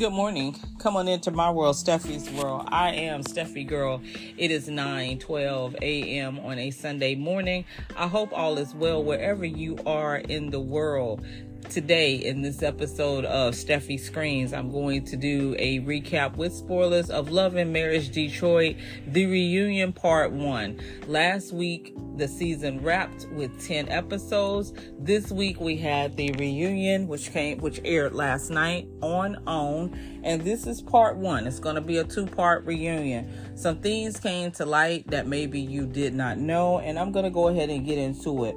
Good 0.00 0.14
morning. 0.14 0.56
Come 0.78 0.96
on 0.96 1.08
into 1.08 1.30
my 1.30 1.50
world, 1.50 1.76
Steffi's 1.76 2.30
world. 2.30 2.70
I 2.72 2.90
am 2.94 3.22
Steffi 3.22 3.66
Girl. 3.66 4.00
It 4.38 4.50
is 4.50 4.66
9 4.66 5.18
12 5.18 5.76
a.m. 5.82 6.38
on 6.38 6.58
a 6.58 6.70
Sunday 6.70 7.14
morning. 7.14 7.66
I 7.98 8.08
hope 8.08 8.32
all 8.32 8.56
is 8.56 8.74
well 8.74 9.04
wherever 9.04 9.44
you 9.44 9.76
are 9.84 10.16
in 10.16 10.48
the 10.48 10.58
world. 10.58 11.22
Today, 11.70 12.16
in 12.16 12.42
this 12.42 12.64
episode 12.64 13.24
of 13.24 13.54
Steffi 13.54 14.00
Screens, 14.00 14.52
I'm 14.52 14.72
going 14.72 15.04
to 15.04 15.16
do 15.16 15.54
a 15.56 15.78
recap 15.78 16.34
with 16.34 16.52
spoilers 16.52 17.10
of 17.10 17.30
Love 17.30 17.54
and 17.54 17.72
Marriage 17.72 18.10
Detroit, 18.10 18.74
the 19.06 19.26
reunion 19.26 19.92
part 19.92 20.32
one. 20.32 20.80
Last 21.06 21.52
week, 21.52 21.94
the 22.16 22.26
season 22.26 22.82
wrapped 22.82 23.28
with 23.30 23.64
10 23.64 23.88
episodes. 23.88 24.72
This 24.98 25.30
week, 25.30 25.60
we 25.60 25.76
had 25.76 26.16
the 26.16 26.32
reunion, 26.32 27.06
which 27.06 27.30
came, 27.30 27.58
which 27.58 27.80
aired 27.84 28.14
last 28.16 28.50
night 28.50 28.88
on 29.00 29.40
OWN. 29.46 30.20
And 30.24 30.42
this 30.42 30.66
is 30.66 30.82
part 30.82 31.18
one. 31.18 31.46
It's 31.46 31.60
going 31.60 31.76
to 31.76 31.80
be 31.80 31.98
a 31.98 32.04
two 32.04 32.26
part 32.26 32.66
reunion. 32.66 33.32
Some 33.54 33.78
things 33.78 34.18
came 34.18 34.50
to 34.52 34.66
light 34.66 35.06
that 35.06 35.28
maybe 35.28 35.60
you 35.60 35.86
did 35.86 36.14
not 36.14 36.36
know, 36.36 36.80
and 36.80 36.98
I'm 36.98 37.12
going 37.12 37.26
to 37.26 37.30
go 37.30 37.46
ahead 37.46 37.70
and 37.70 37.86
get 37.86 37.96
into 37.96 38.46
it. 38.46 38.56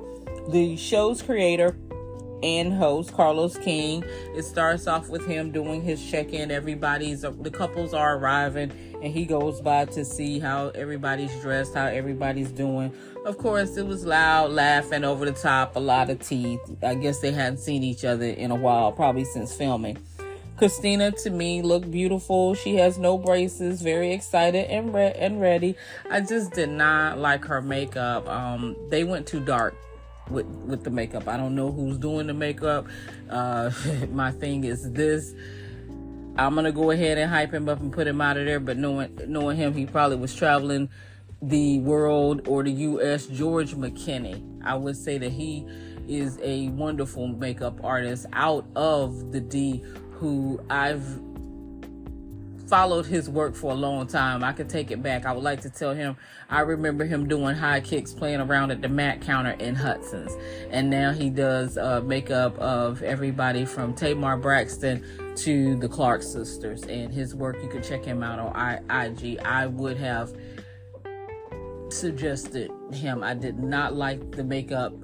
The 0.51 0.75
show's 0.75 1.21
creator, 1.21 1.77
and 2.43 2.73
host 2.73 3.13
Carlos 3.13 3.57
King. 3.57 4.03
It 4.35 4.43
starts 4.43 4.85
off 4.85 5.09
with 5.09 5.25
him 5.25 5.51
doing 5.51 5.81
his 5.81 6.03
check-in. 6.03 6.51
Everybody's 6.51 7.21
the 7.21 7.51
couples 7.51 7.93
are 7.93 8.17
arriving, 8.17 8.71
and 9.01 9.13
he 9.13 9.25
goes 9.25 9.61
by 9.61 9.85
to 9.85 10.03
see 10.03 10.39
how 10.39 10.69
everybody's 10.69 11.33
dressed, 11.41 11.73
how 11.73 11.85
everybody's 11.85 12.51
doing. 12.51 12.93
Of 13.25 13.37
course, 13.37 13.77
it 13.77 13.87
was 13.87 14.05
loud, 14.05 14.51
laughing 14.51 15.05
over 15.05 15.25
the 15.25 15.31
top, 15.31 15.77
a 15.77 15.79
lot 15.79 16.09
of 16.09 16.19
teeth. 16.19 16.59
I 16.83 16.95
guess 16.95 17.19
they 17.19 17.31
hadn't 17.31 17.59
seen 17.59 17.81
each 17.81 18.03
other 18.03 18.25
in 18.25 18.51
a 18.51 18.55
while, 18.55 18.91
probably 18.91 19.23
since 19.23 19.55
filming. 19.55 19.97
Christina 20.57 21.11
to 21.11 21.29
me 21.29 21.61
looked 21.61 21.89
beautiful. 21.89 22.53
She 22.53 22.75
has 22.75 22.97
no 22.97 23.17
braces, 23.17 23.81
very 23.81 24.11
excited 24.13 24.69
and 24.69 24.93
re- 24.93 25.15
and 25.17 25.41
ready. 25.41 25.75
I 26.09 26.21
just 26.21 26.51
did 26.51 26.69
not 26.69 27.17
like 27.17 27.45
her 27.45 27.61
makeup. 27.61 28.27
Um, 28.29 28.75
they 28.89 29.03
went 29.03 29.25
too 29.25 29.39
dark 29.39 29.75
with 30.29 30.45
with 30.45 30.83
the 30.83 30.89
makeup. 30.89 31.27
I 31.27 31.37
don't 31.37 31.55
know 31.55 31.71
who's 31.71 31.97
doing 31.97 32.27
the 32.27 32.33
makeup. 32.33 32.87
Uh, 33.29 33.71
my 34.11 34.31
thing 34.31 34.63
is 34.63 34.91
this. 34.91 35.33
I'm 36.37 36.55
gonna 36.55 36.71
go 36.71 36.91
ahead 36.91 37.17
and 37.17 37.29
hype 37.29 37.53
him 37.53 37.69
up 37.69 37.79
and 37.79 37.91
put 37.91 38.07
him 38.07 38.19
out 38.21 38.37
of 38.37 38.45
there. 38.45 38.59
But 38.59 38.77
knowing 38.77 39.19
knowing 39.27 39.57
him, 39.57 39.73
he 39.73 39.85
probably 39.85 40.17
was 40.17 40.33
traveling 40.33 40.89
the 41.41 41.79
world 41.79 42.47
or 42.47 42.63
the 42.63 42.71
U.S. 42.71 43.27
George 43.27 43.75
McKinney. 43.75 44.61
I 44.63 44.75
would 44.75 44.95
say 44.95 45.17
that 45.17 45.31
he 45.31 45.67
is 46.07 46.39
a 46.41 46.69
wonderful 46.69 47.27
makeup 47.27 47.79
artist 47.83 48.25
out 48.33 48.65
of 48.75 49.31
the 49.31 49.39
D, 49.39 49.83
who 50.13 50.59
I've 50.69 51.03
followed 52.73 53.05
his 53.05 53.29
work 53.29 53.53
for 53.53 53.71
a 53.71 53.75
long 53.75 54.07
time. 54.07 54.43
I 54.43 54.51
could 54.51 54.67
take 54.67 54.89
it 54.89 55.03
back. 55.03 55.27
I 55.27 55.31
would 55.31 55.43
like 55.43 55.61
to 55.61 55.69
tell 55.69 55.93
him 55.93 56.17
I 56.49 56.61
remember 56.61 57.05
him 57.05 57.27
doing 57.27 57.55
high 57.55 57.81
kicks 57.81 58.15
playing 58.15 58.39
around 58.39 58.71
at 58.71 58.81
the 58.81 58.89
MAC 58.89 59.21
counter 59.21 59.51
in 59.51 59.75
Hudson's. 59.75 60.35
And 60.71 60.89
now 60.89 61.11
he 61.11 61.29
does 61.29 61.77
uh, 61.77 62.01
makeup 62.01 62.57
of 62.57 63.03
everybody 63.03 63.63
from 63.63 63.93
Tamar 63.93 64.37
Braxton 64.37 65.05
to 65.35 65.75
the 65.75 65.87
Clark 65.87 66.23
sisters. 66.23 66.81
And 66.85 67.13
his 67.13 67.35
work, 67.35 67.61
you 67.61 67.69
can 67.69 67.83
check 67.83 68.03
him 68.03 68.23
out 68.23 68.39
on 68.39 68.55
I- 68.55 69.05
IG. 69.05 69.37
I 69.45 69.67
would 69.67 69.97
have 69.97 70.33
suggested 71.89 72.71
him. 72.91 73.23
I 73.23 73.35
did 73.35 73.59
not 73.59 73.93
like 73.93 74.31
the 74.31 74.43
makeup. 74.43 74.95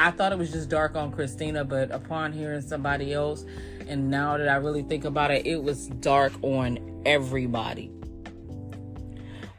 I 0.00 0.10
thought 0.10 0.32
it 0.32 0.38
was 0.38 0.50
just 0.50 0.68
dark 0.68 0.96
on 0.96 1.12
Christina, 1.12 1.64
but 1.64 1.92
upon 1.92 2.32
hearing 2.32 2.62
somebody 2.62 3.12
else, 3.12 3.44
and 3.88 4.10
now 4.10 4.36
that 4.36 4.48
I 4.48 4.56
really 4.56 4.82
think 4.82 5.04
about 5.04 5.30
it, 5.30 5.46
it 5.46 5.62
was 5.62 5.88
dark 5.88 6.32
on 6.42 7.02
everybody. 7.06 7.90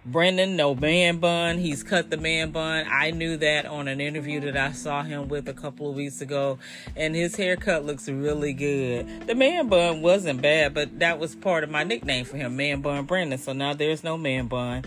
Brendan, 0.05 0.55
no 0.55 0.73
man 0.73 1.17
bun. 1.17 1.59
He's 1.59 1.83
cut 1.83 2.09
the 2.09 2.17
man 2.17 2.49
bun. 2.49 2.87
I 2.89 3.11
knew 3.11 3.37
that 3.37 3.67
on 3.67 3.87
an 3.87 4.01
interview 4.01 4.39
that 4.41 4.57
I 4.57 4.71
saw 4.71 5.03
him 5.03 5.27
with 5.27 5.47
a 5.47 5.53
couple 5.53 5.87
of 5.87 5.95
weeks 5.95 6.21
ago, 6.21 6.57
and 6.95 7.13
his 7.15 7.35
haircut 7.35 7.85
looks 7.85 8.09
really 8.09 8.53
good. 8.53 9.27
The 9.27 9.35
man 9.35 9.67
bun 9.67 10.01
wasn't 10.01 10.41
bad, 10.41 10.73
but 10.73 10.99
that 10.99 11.19
was 11.19 11.35
part 11.35 11.63
of 11.63 11.69
my 11.69 11.83
nickname 11.83 12.25
for 12.25 12.37
him, 12.37 12.55
Man 12.55 12.81
Bun 12.81 13.05
Brendan. 13.05 13.37
So 13.37 13.53
now 13.53 13.75
there's 13.75 14.03
no 14.03 14.17
man 14.17 14.47
bun. 14.47 14.85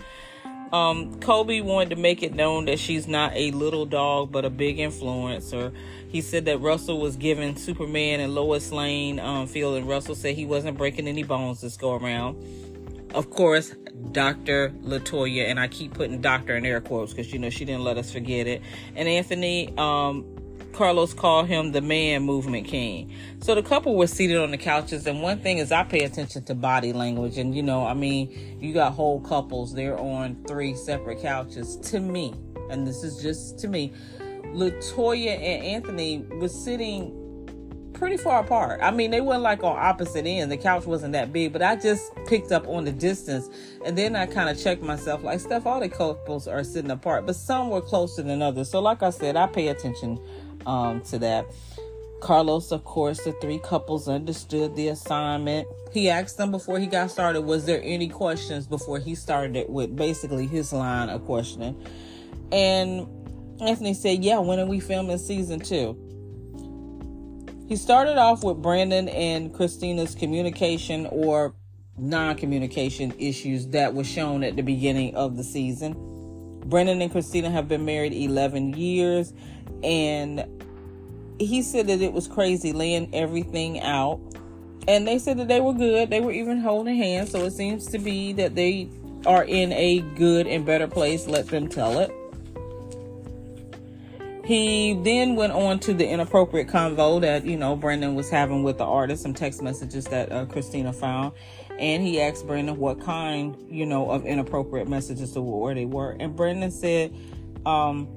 Um, 0.73 1.19
Colby 1.19 1.61
wanted 1.61 1.91
to 1.91 1.95
make 1.97 2.23
it 2.23 2.33
known 2.33 2.65
that 2.65 2.79
she's 2.79 3.07
not 3.07 3.31
a 3.35 3.51
little 3.51 3.85
dog, 3.85 4.31
but 4.31 4.43
a 4.43 4.49
big 4.49 4.77
influencer. 4.77 5.71
He 6.07 6.19
said 6.19 6.45
that 6.45 6.57
Russell 6.61 6.99
was 6.99 7.15
giving 7.15 7.55
Superman 7.55 8.19
and 8.19 8.33
Lois 8.33 8.71
Lane 8.71 9.19
um, 9.19 9.45
feel, 9.45 9.75
and 9.75 9.87
Russell 9.87 10.15
said 10.15 10.35
he 10.35 10.47
wasn't 10.47 10.75
breaking 10.79 11.07
any 11.07 11.21
bones 11.21 11.61
this 11.61 11.77
go 11.77 11.93
around. 11.93 12.43
Of 13.13 13.29
course, 13.29 13.75
Dr. 14.11 14.71
Latoya, 14.81 15.47
and 15.47 15.59
I 15.59 15.67
keep 15.67 15.93
putting 15.93 16.19
doctor 16.21 16.57
in 16.57 16.65
air 16.65 16.81
quotes 16.81 17.13
because 17.13 17.31
you 17.31 17.37
know 17.37 17.51
she 17.51 17.65
didn't 17.65 17.83
let 17.83 17.99
us 17.99 18.11
forget 18.11 18.47
it. 18.47 18.63
And 18.95 19.07
Anthony, 19.07 19.71
um, 19.77 20.25
Carlos 20.73 21.13
called 21.13 21.47
him 21.47 21.71
the 21.71 21.81
man 21.81 22.23
movement 22.23 22.67
king. 22.67 23.13
So 23.39 23.55
the 23.55 23.63
couple 23.63 23.95
were 23.95 24.07
seated 24.07 24.37
on 24.37 24.51
the 24.51 24.57
couches, 24.57 25.07
and 25.07 25.21
one 25.21 25.39
thing 25.39 25.59
is 25.59 25.71
I 25.71 25.83
pay 25.83 26.03
attention 26.03 26.43
to 26.45 26.55
body 26.55 26.93
language, 26.93 27.37
and 27.37 27.55
you 27.55 27.63
know, 27.63 27.85
I 27.85 27.93
mean, 27.93 28.57
you 28.59 28.73
got 28.73 28.93
whole 28.93 29.21
couples, 29.21 29.73
they're 29.73 29.97
on 29.97 30.43
three 30.47 30.75
separate 30.75 31.21
couches. 31.21 31.77
To 31.77 31.99
me, 31.99 32.33
and 32.69 32.85
this 32.85 33.03
is 33.03 33.21
just 33.21 33.59
to 33.59 33.67
me, 33.67 33.93
Latoya 34.53 35.35
and 35.35 35.63
Anthony 35.63 36.25
was 36.39 36.53
sitting 36.53 37.19
pretty 37.93 38.17
far 38.17 38.41
apart. 38.41 38.81
I 38.83 38.91
mean, 38.91 39.11
they 39.11 39.21
weren't 39.21 39.43
like 39.43 39.63
on 39.63 39.77
opposite 39.77 40.25
ends. 40.25 40.53
The 40.53 40.61
couch 40.61 40.85
wasn't 40.85 41.13
that 41.13 41.31
big, 41.31 41.53
but 41.53 41.61
I 41.61 41.75
just 41.75 42.11
picked 42.27 42.51
up 42.51 42.67
on 42.67 42.83
the 42.83 42.91
distance. 42.91 43.49
And 43.85 43.97
then 43.97 44.15
I 44.15 44.25
kind 44.25 44.49
of 44.49 44.61
checked 44.61 44.81
myself 44.81 45.23
like, 45.23 45.39
Steph, 45.39 45.65
all 45.65 45.79
the 45.79 45.89
couples 45.89 46.47
are 46.47 46.63
sitting 46.63 46.91
apart, 46.91 47.25
but 47.25 47.35
some 47.35 47.69
were 47.69 47.81
closer 47.81 48.21
than 48.21 48.41
others. 48.41 48.69
So, 48.69 48.81
like 48.81 49.03
I 49.03 49.09
said, 49.09 49.37
I 49.37 49.47
pay 49.47 49.69
attention 49.69 50.19
um, 50.65 51.01
to 51.01 51.19
that. 51.19 51.45
Carlos, 52.21 52.71
of 52.71 52.85
course, 52.85 53.21
the 53.25 53.33
three 53.33 53.59
couples 53.59 54.07
understood 54.07 54.75
the 54.75 54.87
assignment. 54.87 55.67
He 55.91 56.09
asked 56.09 56.37
them 56.37 56.51
before 56.51 56.79
he 56.79 56.87
got 56.87 57.11
started, 57.11 57.41
was 57.41 57.65
there 57.65 57.81
any 57.83 58.07
questions 58.07 58.65
before 58.65 58.99
he 58.99 59.13
started 59.13 59.57
it 59.57 59.69
with 59.69 59.95
basically 59.95 60.47
his 60.47 60.71
line 60.71 61.09
of 61.09 61.25
questioning? 61.25 61.75
And 62.51 63.07
Anthony 63.61 63.93
said, 63.93 64.23
Yeah, 64.23 64.39
when 64.39 64.59
are 64.59 64.65
we 64.65 64.79
filming 64.79 65.17
season 65.17 65.59
two? 65.59 65.99
He 67.67 67.75
started 67.75 68.17
off 68.17 68.43
with 68.43 68.61
Brandon 68.61 69.09
and 69.09 69.53
Christina's 69.53 70.15
communication 70.15 71.07
or 71.07 71.53
non 71.97 72.35
communication 72.35 73.13
issues 73.19 73.67
that 73.67 73.93
were 73.93 74.03
shown 74.03 74.43
at 74.43 74.55
the 74.55 74.61
beginning 74.61 75.15
of 75.15 75.37
the 75.37 75.43
season. 75.43 76.12
Brandon 76.65 77.01
and 77.01 77.11
Christina 77.11 77.49
have 77.49 77.67
been 77.67 77.85
married 77.85 78.13
11 78.13 78.73
years, 78.73 79.33
and 79.83 80.45
he 81.39 81.61
said 81.61 81.87
that 81.87 82.01
it 82.01 82.13
was 82.13 82.27
crazy 82.27 82.73
laying 82.73 83.13
everything 83.13 83.79
out. 83.81 84.19
And 84.87 85.07
they 85.07 85.17
said 85.17 85.37
that 85.37 85.47
they 85.47 85.61
were 85.61 85.73
good. 85.73 86.09
They 86.09 86.19
were 86.19 86.31
even 86.31 86.59
holding 86.59 86.97
hands. 86.97 87.31
So 87.31 87.45
it 87.45 87.51
seems 87.51 87.85
to 87.87 87.99
be 87.99 88.33
that 88.33 88.55
they 88.55 88.89
are 89.25 89.43
in 89.43 89.71
a 89.71 90.01
good 90.15 90.45
and 90.45 90.65
better 90.65 90.87
place. 90.87 91.25
Let 91.27 91.47
them 91.47 91.69
tell 91.69 91.99
it. 91.99 92.11
He 94.45 94.93
then 95.03 95.37
went 95.37 95.53
on 95.53 95.79
to 95.81 95.93
the 95.93 96.05
inappropriate 96.05 96.67
convo 96.67 97.21
that, 97.21 97.45
you 97.45 97.55
know, 97.55 97.77
Brendan 97.77 98.13
was 98.15 98.29
having 98.29 98.63
with 98.63 98.77
the 98.77 98.83
artist, 98.83 99.23
some 99.23 99.33
text 99.33 99.61
messages 99.61 100.03
that 100.05 100.33
uh, 100.33 100.45
Christina 100.45 100.91
found. 100.91 101.31
And 101.79 102.03
he 102.03 102.21
asked 102.21 102.45
Brendan 102.45 102.77
what 102.77 103.01
kind, 103.01 103.57
you 103.69 103.85
know, 103.85 104.09
of 104.11 104.25
inappropriate 104.25 104.87
messages 104.87 105.35
were 105.35 105.73
they 105.73 105.85
were. 105.85 106.15
And 106.19 106.35
Brendan 106.35 106.71
said 106.71 107.13
um, 107.65 108.07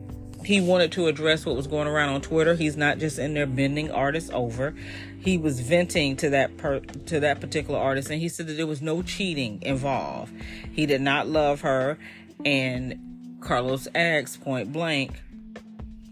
he 0.45 0.61
wanted 0.61 0.93
to 0.93 1.07
address 1.07 1.47
what 1.47 1.57
was 1.57 1.67
going 1.67 1.89
around 1.89 2.11
on 2.11 2.21
Twitter. 2.21 2.55
He's 2.55 2.77
not 2.77 2.99
just 2.99 3.19
in 3.19 3.35
there 3.35 3.47
bending 3.47 3.91
artists 3.91 4.31
over. 4.33 4.75
He 5.19 5.39
was 5.39 5.61
venting 5.61 6.17
to 6.17 6.31
that 6.31 6.57
per- 6.57 6.81
to 6.81 7.21
that 7.21 7.41
particular 7.41 7.81
artist, 7.81 8.11
and 8.11 8.21
he 8.21 8.29
said 8.29 8.47
that 8.47 8.53
there 8.53 8.67
was 8.67 8.81
no 8.81 9.03
cheating 9.03 9.59
involved. 9.63 10.33
He 10.73 10.87
did 10.87 11.01
not 11.01 11.27
love 11.27 11.63
her, 11.63 11.99
and 12.45 13.39
Carlos 13.41 13.89
asked 13.95 14.43
point 14.43 14.73
blank 14.73 15.21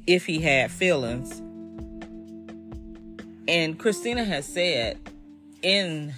if 0.07 0.27
he 0.27 0.41
had 0.41 0.71
feelings. 0.71 1.41
And 3.47 3.79
Christina 3.79 4.25
has 4.25 4.47
said 4.47 4.99
in 5.63 6.15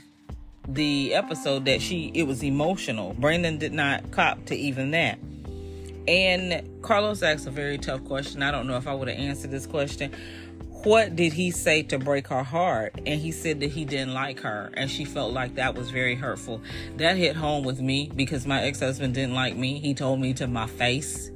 the 0.68 1.14
episode 1.14 1.64
that 1.66 1.80
she 1.80 2.10
it 2.14 2.24
was 2.24 2.42
emotional. 2.42 3.14
Brandon 3.14 3.58
did 3.58 3.72
not 3.72 4.10
cop 4.10 4.44
to 4.46 4.56
even 4.56 4.90
that. 4.92 5.18
And 6.08 6.82
Carlos 6.82 7.22
asked 7.22 7.46
a 7.46 7.50
very 7.50 7.78
tough 7.78 8.04
question. 8.04 8.42
I 8.42 8.50
don't 8.50 8.66
know 8.66 8.76
if 8.76 8.86
I 8.86 8.94
would 8.94 9.08
have 9.08 9.18
answered 9.18 9.50
this 9.50 9.66
question. 9.66 10.12
What 10.84 11.16
did 11.16 11.32
he 11.32 11.50
say 11.50 11.82
to 11.84 11.98
break 11.98 12.28
her 12.28 12.44
heart? 12.44 12.94
And 13.06 13.20
he 13.20 13.32
said 13.32 13.58
that 13.60 13.70
he 13.70 13.84
didn't 13.84 14.14
like 14.14 14.40
her 14.40 14.70
and 14.74 14.88
she 14.88 15.04
felt 15.04 15.32
like 15.32 15.56
that 15.56 15.74
was 15.74 15.90
very 15.90 16.14
hurtful. 16.14 16.60
That 16.96 17.16
hit 17.16 17.34
home 17.34 17.64
with 17.64 17.80
me 17.80 18.10
because 18.14 18.46
my 18.46 18.62
ex 18.62 18.80
husband 18.80 19.14
didn't 19.14 19.34
like 19.34 19.56
me. 19.56 19.80
He 19.80 19.94
told 19.94 20.20
me 20.20 20.32
to 20.34 20.46
my 20.46 20.68
face 20.68 21.32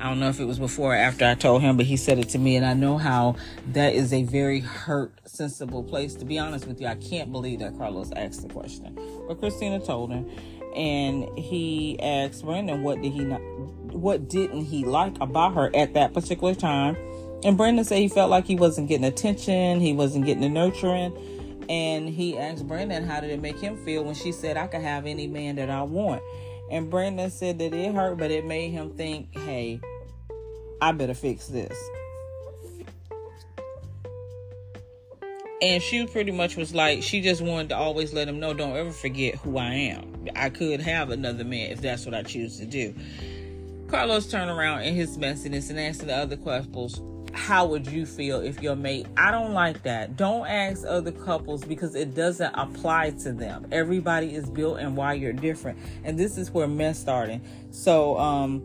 I 0.00 0.08
don't 0.08 0.18
know 0.18 0.30
if 0.30 0.40
it 0.40 0.46
was 0.46 0.58
before 0.58 0.94
or 0.94 0.96
after 0.96 1.26
I 1.26 1.34
told 1.34 1.60
him, 1.60 1.76
but 1.76 1.84
he 1.84 1.98
said 1.98 2.18
it 2.18 2.30
to 2.30 2.38
me, 2.38 2.56
and 2.56 2.64
I 2.64 2.72
know 2.72 2.96
how 2.96 3.36
that 3.72 3.94
is 3.94 4.14
a 4.14 4.22
very 4.22 4.60
hurt, 4.60 5.12
sensible 5.26 5.84
place. 5.84 6.14
To 6.14 6.24
be 6.24 6.38
honest 6.38 6.66
with 6.66 6.80
you, 6.80 6.86
I 6.86 6.94
can't 6.94 7.30
believe 7.30 7.58
that 7.58 7.76
Carlos 7.76 8.10
asked 8.16 8.40
the 8.40 8.48
question, 8.48 8.98
but 9.28 9.38
Christina 9.38 9.78
told 9.78 10.10
him, 10.10 10.26
and 10.74 11.28
he 11.38 12.00
asked 12.00 12.44
Brandon, 12.44 12.82
"What 12.82 13.02
did 13.02 13.12
he 13.12 13.20
not? 13.20 13.42
What 13.92 14.30
didn't 14.30 14.64
he 14.64 14.84
like 14.84 15.20
about 15.20 15.54
her 15.54 15.70
at 15.76 15.92
that 15.92 16.14
particular 16.14 16.54
time?" 16.54 16.96
And 17.44 17.56
Brandon 17.58 17.84
said 17.84 17.98
he 17.98 18.08
felt 18.08 18.30
like 18.30 18.46
he 18.46 18.54
wasn't 18.54 18.88
getting 18.88 19.04
attention, 19.04 19.80
he 19.80 19.92
wasn't 19.92 20.24
getting 20.24 20.42
the 20.42 20.48
nurturing. 20.48 21.12
And 21.68 22.08
he 22.08 22.36
asked 22.36 22.66
Brandon, 22.66 23.04
how 23.04 23.20
did 23.20 23.30
it 23.30 23.40
make 23.40 23.60
him 23.60 23.76
feel 23.84 24.02
when 24.02 24.14
she 24.14 24.32
said, 24.32 24.56
I 24.56 24.66
could 24.66 24.80
have 24.80 25.06
any 25.06 25.28
man 25.28 25.54
that 25.56 25.70
I 25.70 25.82
want? 25.82 26.20
And 26.70 26.90
Brandon 26.90 27.30
said 27.30 27.58
that 27.60 27.72
it 27.72 27.94
hurt, 27.94 28.18
but 28.18 28.30
it 28.30 28.44
made 28.44 28.70
him 28.70 28.90
think, 28.90 29.36
hey, 29.38 29.80
I 30.80 30.92
better 30.92 31.14
fix 31.14 31.48
this. 31.48 31.76
And 35.62 35.82
she 35.82 36.06
pretty 36.06 36.32
much 36.32 36.56
was 36.56 36.74
like, 36.74 37.02
she 37.02 37.20
just 37.20 37.42
wanted 37.42 37.68
to 37.70 37.76
always 37.76 38.14
let 38.14 38.28
him 38.28 38.40
know, 38.40 38.54
don't 38.54 38.76
ever 38.76 38.90
forget 38.90 39.34
who 39.36 39.58
I 39.58 39.74
am. 39.74 40.26
I 40.34 40.48
could 40.48 40.80
have 40.80 41.10
another 41.10 41.44
man 41.44 41.70
if 41.70 41.82
that's 41.82 42.06
what 42.06 42.14
I 42.14 42.22
choose 42.22 42.58
to 42.58 42.64
do. 42.64 42.94
Carlos 43.88 44.26
turned 44.30 44.50
around 44.50 44.82
in 44.82 44.94
his 44.94 45.18
messiness 45.18 45.68
and 45.68 45.78
asked 45.78 46.06
the 46.06 46.16
other 46.16 46.36
couples, 46.36 47.02
how 47.32 47.66
would 47.66 47.86
you 47.86 48.04
feel 48.04 48.40
if 48.40 48.60
your 48.60 48.74
mate 48.74 49.06
i 49.16 49.30
don't 49.30 49.52
like 49.52 49.82
that 49.82 50.16
don't 50.16 50.46
ask 50.46 50.84
other 50.86 51.12
couples 51.12 51.64
because 51.64 51.94
it 51.94 52.14
doesn't 52.14 52.52
apply 52.54 53.10
to 53.10 53.32
them 53.32 53.66
everybody 53.70 54.34
is 54.34 54.50
built 54.50 54.78
and 54.78 54.96
why 54.96 55.12
you're 55.12 55.32
different 55.32 55.78
and 56.04 56.18
this 56.18 56.36
is 56.36 56.50
where 56.50 56.66
mess 56.66 56.98
starting 56.98 57.40
so 57.70 58.18
um 58.18 58.62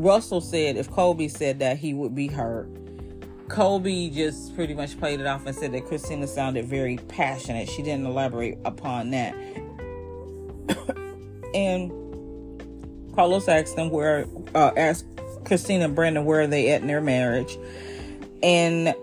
russell 0.00 0.40
said 0.40 0.76
if 0.76 0.90
colby 0.90 1.28
said 1.28 1.58
that 1.58 1.78
he 1.78 1.94
would 1.94 2.14
be 2.14 2.26
hurt. 2.26 2.68
Colby 3.48 4.10
just 4.10 4.54
pretty 4.54 4.74
much 4.74 4.96
played 5.00 5.18
it 5.18 5.26
off 5.26 5.44
and 5.44 5.56
said 5.56 5.72
that 5.72 5.84
christina 5.86 6.26
sounded 6.26 6.66
very 6.66 6.96
passionate. 7.08 7.68
She 7.68 7.82
didn't 7.82 8.06
elaborate 8.06 8.58
upon 8.64 9.10
that. 9.10 9.34
And 11.52 11.90
Carlos 13.14 13.48
asked 13.48 13.74
them 13.74 13.90
where, 13.90 14.26
uh, 14.54 14.70
asked 14.76 15.04
Christina 15.44 15.86
and 15.86 15.96
Brandon 15.96 16.24
where 16.24 16.42
are 16.42 16.46
they 16.46 16.70
at 16.70 16.80
in 16.80 16.86
their 16.86 17.00
marriage, 17.00 17.58
and 18.42 18.94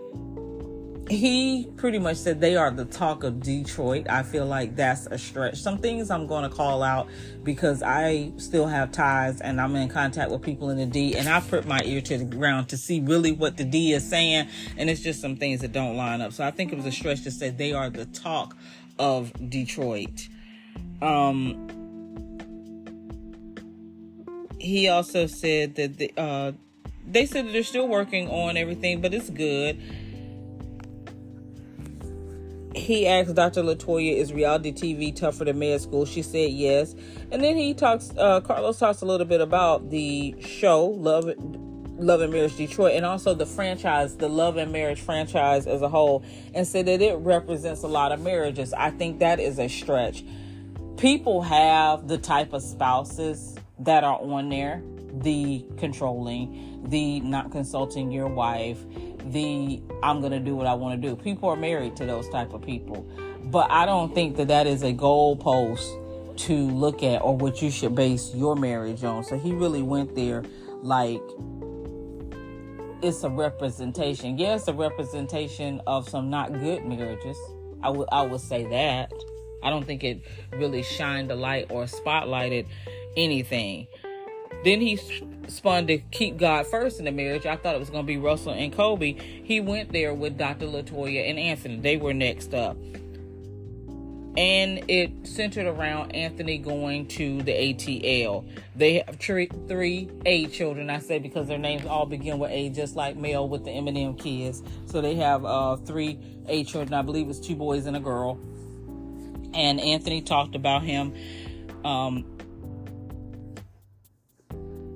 he 1.10 1.70
pretty 1.78 2.00
much 2.00 2.18
said 2.18 2.42
they 2.42 2.56
are 2.56 2.70
the 2.70 2.86
talk 2.86 3.24
of 3.24 3.42
Detroit. 3.42 4.08
I 4.10 4.24
feel 4.24 4.46
like 4.46 4.76
that's 4.76 5.06
a 5.08 5.18
stretch. 5.18 5.58
Some 5.58 5.78
things 5.78 6.12
I'm 6.12 6.28
going 6.28 6.50
to 6.50 6.56
call 6.56 6.84
out 6.84 7.08
because 7.44 7.82
I 7.82 8.32
still 8.38 8.68
have 8.68 8.92
ties 8.92 9.40
and 9.40 9.62
I'm 9.62 9.76
in 9.76 9.90
contact 9.90 10.32
with 10.32 10.42
people 10.42 10.70
in 10.70 10.78
the 10.78 10.86
D, 10.86 11.16
and 11.16 11.30
I 11.30 11.40
put 11.40 11.66
my 11.66 11.82
ear 11.86 12.02
to 12.02 12.18
the 12.18 12.26
ground 12.26 12.70
to 12.70 12.78
see 12.78 13.00
really 13.00 13.32
what 13.32 13.58
the 13.58 13.64
D 13.64 13.94
is 13.94 14.08
saying, 14.08 14.48
and 14.78 14.90
it's 14.90 15.02
just 15.02 15.22
some 15.22 15.38
things 15.38 15.62
that 15.62 15.72
don't 15.72 15.96
line 15.96 16.22
up. 16.22 16.34
So 16.34 16.44
I 16.44 16.52
think 16.52 16.74
it 16.74 16.76
was 16.76 16.86
a 16.86 16.92
stretch 16.92 17.24
to 17.24 17.32
say 17.32 17.50
they 17.50 17.74
are 17.74 17.90
the 17.90 18.06
talk 18.06 18.58
of 19.00 19.32
Detroit. 19.50 20.28
Um, 21.02 21.70
he 24.60 24.90
also 24.90 25.28
said 25.28 25.76
that 25.76 25.98
the, 25.98 26.12
uh, 26.18 26.52
they 27.10 27.26
said 27.26 27.46
that 27.46 27.52
they're 27.54 27.64
still 27.64 27.88
working 27.88 28.30
on 28.30 28.58
everything, 28.58 29.00
but 29.00 29.14
it's 29.14 29.30
good. 29.30 29.82
He 32.88 33.06
asked 33.06 33.36
Dr. 33.36 33.64
Latoya, 33.64 34.16
"Is 34.16 34.32
reality 34.32 34.72
TV 34.72 35.12
tougher 35.14 35.44
than 35.44 35.60
med 35.60 35.82
school?" 35.82 36.06
She 36.06 36.22
said 36.22 36.52
yes, 36.52 36.96
and 37.34 37.44
then 37.44 37.58
he 37.58 37.74
talks. 37.74 38.14
Uh, 38.18 38.40
Carlos 38.40 38.80
talks 38.80 39.02
a 39.02 39.06
little 39.06 39.28
bit 39.28 39.42
about 39.42 39.90
the 39.90 40.34
show 40.40 40.86
Love, 40.86 41.30
Love 41.98 42.22
and 42.22 42.32
Marriage 42.32 42.56
Detroit, 42.56 42.94
and 42.96 43.06
also 43.06 43.34
the 43.34 43.46
franchise, 43.46 44.16
the 44.16 44.30
Love 44.30 44.56
and 44.56 44.72
Marriage 44.72 45.02
franchise 45.02 45.68
as 45.68 45.82
a 45.82 45.90
whole, 45.90 46.24
and 46.54 46.66
said 46.66 46.86
that 46.86 47.02
it 47.02 47.18
represents 47.18 47.84
a 47.84 47.90
lot 47.90 48.14
of 48.14 48.22
marriages. 48.22 48.74
I 48.74 48.92
think 48.92 49.20
that 49.20 49.42
is 49.42 49.60
a 49.60 49.68
stretch. 49.68 50.24
People 50.96 51.42
have 51.42 52.08
the 52.08 52.18
type 52.18 52.54
of 52.54 52.64
spouses 52.64 53.58
that 53.80 54.06
are 54.06 54.18
on 54.22 54.48
there 54.48 54.82
the 55.24 55.66
controlling, 55.78 56.86
the 56.88 57.20
not 57.22 57.52
consulting 57.52 58.12
your 58.12 58.28
wife, 58.28 58.86
the 59.32 59.82
I'm 60.04 60.20
going 60.20 60.32
to 60.32 60.40
do 60.40 60.56
what 60.56 60.68
I 60.68 60.74
want 60.74 61.02
to 61.02 61.10
do. 61.10 61.16
People 61.16 61.50
are 61.50 61.56
married 61.56 61.96
to 61.98 62.06
those 62.06 62.28
type 62.30 62.54
of 62.54 62.62
people. 62.62 63.08
But 63.44 63.72
I 63.72 63.86
don't 63.86 64.14
think 64.14 64.36
that 64.38 64.50
that 64.50 64.68
is 64.68 64.84
a 64.84 64.94
goalpost 64.94 66.38
to 66.38 66.54
look 66.54 67.04
at 67.04 67.22
or 67.22 67.36
what 67.36 67.62
you 67.62 67.72
should 67.72 67.96
base 67.96 68.34
your 68.36 68.56
marriage 68.56 69.04
on. 69.04 69.24
So 69.24 69.38
he 69.38 69.54
really 69.54 69.82
went 69.82 70.16
there 70.16 70.44
like 70.82 71.22
it's 73.02 73.24
a 73.24 73.30
representation. 73.30 74.38
Yes, 74.38 74.66
yeah, 74.68 74.74
a 74.74 74.78
representation 74.78 75.82
of 75.88 76.10
some 76.10 76.30
not 76.30 76.54
good 76.54 76.86
marriages. 76.86 77.38
I 77.82 77.90
would 77.90 78.08
I 78.12 78.24
would 78.24 78.42
say 78.42 78.66
that. 78.66 79.12
I 79.64 79.70
don't 79.70 79.86
think 79.86 80.04
it 80.04 80.22
really 80.54 80.84
shined 80.84 81.32
a 81.32 81.36
light 81.36 81.68
or 81.70 81.86
spotlighted 81.86 82.68
anything. 83.16 83.88
Then 84.64 84.82
he 84.82 84.98
spun 85.48 85.88
to 85.88 85.98
keep 85.98 86.38
God 86.38 86.68
first 86.68 87.00
in 87.00 87.06
the 87.06 87.12
marriage. 87.12 87.46
I 87.46 87.56
thought 87.56 87.76
it 87.76 87.80
was 87.80 87.90
going 87.90 88.04
to 88.04 88.08
be 88.08 88.18
Russell 88.18 88.54
and 88.54 88.74
Kobe. 88.74 89.14
He 89.44 89.60
went 89.60 89.92
there 89.92 90.14
with 90.14 90.38
Dr. 90.38 90.66
Latoya 90.66 91.30
and 91.30 91.40
Anthony. 91.40 91.78
They 91.78 91.98
were 91.98 92.14
next 92.14 92.54
up. 92.54 92.78
And 94.38 94.88
it 94.88 95.26
centered 95.26 95.66
around 95.66 96.12
Anthony 96.12 96.60
going 96.60 97.08
to 97.08 97.42
the 97.42 97.52
ATL. 97.52 98.48
They 98.76 99.00
have 99.00 99.16
three, 99.16 99.50
three 99.68 100.12
A 100.28 100.46
children, 100.48 100.92
I 100.92 101.00
say, 101.00 101.18
because 101.18 101.48
their 101.48 101.58
names 101.58 101.88
all 101.88 102.06
begin 102.06 102.38
with 102.38 102.52
A, 102.52 102.70
just 102.70 102.96
like 102.96 103.18
Mel 103.18 103.50
with 103.50 103.66
the 103.66 103.72
Eminem 103.72 104.18
kids. 104.20 104.62
So 104.86 105.02
they 105.02 105.16
have 105.16 105.44
uh, 105.44 105.78
three 105.78 106.20
A 106.48 106.64
children. 106.66 106.94
I 106.94 107.02
believe 107.02 107.30
it's 107.30 107.40
two 107.40 107.56
boys 107.56 107.88
and 107.88 107.98
a 107.98 108.00
girl. 108.00 108.40
And 109.56 109.80
Anthony 109.80 110.22
talked 110.22 110.54
about 110.54 110.84
him 110.84 111.16
um, 111.84 112.37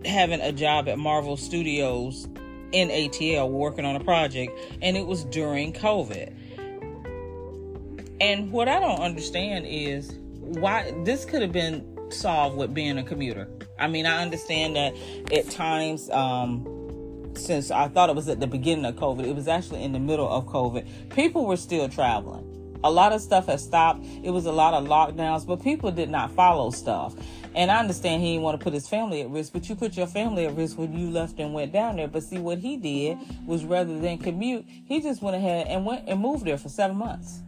having 0.05 0.41
a 0.41 0.51
job 0.51 0.87
at 0.87 0.97
Marvel 0.97 1.37
Studios 1.37 2.27
in 2.71 2.89
ATL 2.89 3.49
working 3.49 3.85
on 3.85 3.95
a 3.95 3.99
project, 4.03 4.57
and 4.81 4.95
it 4.95 5.05
was 5.05 5.23
during 5.25 5.73
COVID. 5.73 6.33
And 8.19 8.51
what 8.51 8.67
I 8.67 8.79
don't 8.79 8.99
understand 8.99 9.65
is 9.67 10.11
why 10.39 10.93
this 11.03 11.25
could 11.25 11.41
have 11.41 11.51
been 11.51 12.11
solved 12.11 12.57
with 12.57 12.73
being 12.73 12.97
a 12.97 13.03
commuter. 13.03 13.49
I 13.79 13.87
mean, 13.87 14.05
I 14.05 14.21
understand 14.21 14.75
that 14.75 14.93
at 15.33 15.49
times, 15.49 16.09
um, 16.11 17.31
since 17.35 17.71
I 17.71 17.87
thought 17.87 18.09
it 18.09 18.15
was 18.15 18.29
at 18.29 18.39
the 18.39 18.47
beginning 18.47 18.85
of 18.85 18.95
COVID, 18.95 19.25
it 19.25 19.35
was 19.35 19.47
actually 19.47 19.83
in 19.83 19.93
the 19.93 19.99
middle 19.99 20.29
of 20.29 20.45
COVID, 20.45 21.09
people 21.09 21.45
were 21.45 21.57
still 21.57 21.89
traveling. 21.89 22.47
A 22.83 22.91
lot 22.91 23.13
of 23.13 23.21
stuff 23.21 23.45
has 23.45 23.63
stopped. 23.63 24.05
It 24.23 24.31
was 24.31 24.45
a 24.45 24.51
lot 24.51 24.73
of 24.73 24.87
lockdowns, 24.87 25.45
but 25.45 25.63
people 25.63 25.91
did 25.91 26.09
not 26.09 26.31
follow 26.31 26.71
stuff. 26.71 27.15
And 27.53 27.69
I 27.69 27.79
understand 27.79 28.21
he 28.21 28.33
didn't 28.33 28.43
want 28.43 28.59
to 28.59 28.63
put 28.63 28.73
his 28.73 28.87
family 28.87 29.21
at 29.21 29.29
risk, 29.29 29.51
but 29.51 29.67
you 29.67 29.75
put 29.75 29.97
your 29.97 30.07
family 30.07 30.45
at 30.45 30.55
risk 30.55 30.77
when 30.77 30.97
you 30.97 31.09
left 31.09 31.37
and 31.39 31.53
went 31.53 31.73
down 31.73 31.97
there. 31.97 32.07
But 32.07 32.23
see, 32.23 32.39
what 32.39 32.59
he 32.59 32.77
did 32.77 33.17
was 33.45 33.65
rather 33.65 33.99
than 33.99 34.17
commute, 34.17 34.65
he 34.67 35.01
just 35.01 35.21
went 35.21 35.35
ahead 35.35 35.67
and 35.67 35.85
went 35.85 36.07
and 36.07 36.19
moved 36.19 36.45
there 36.45 36.57
for 36.57 36.69
seven 36.69 36.95
months. 36.95 37.41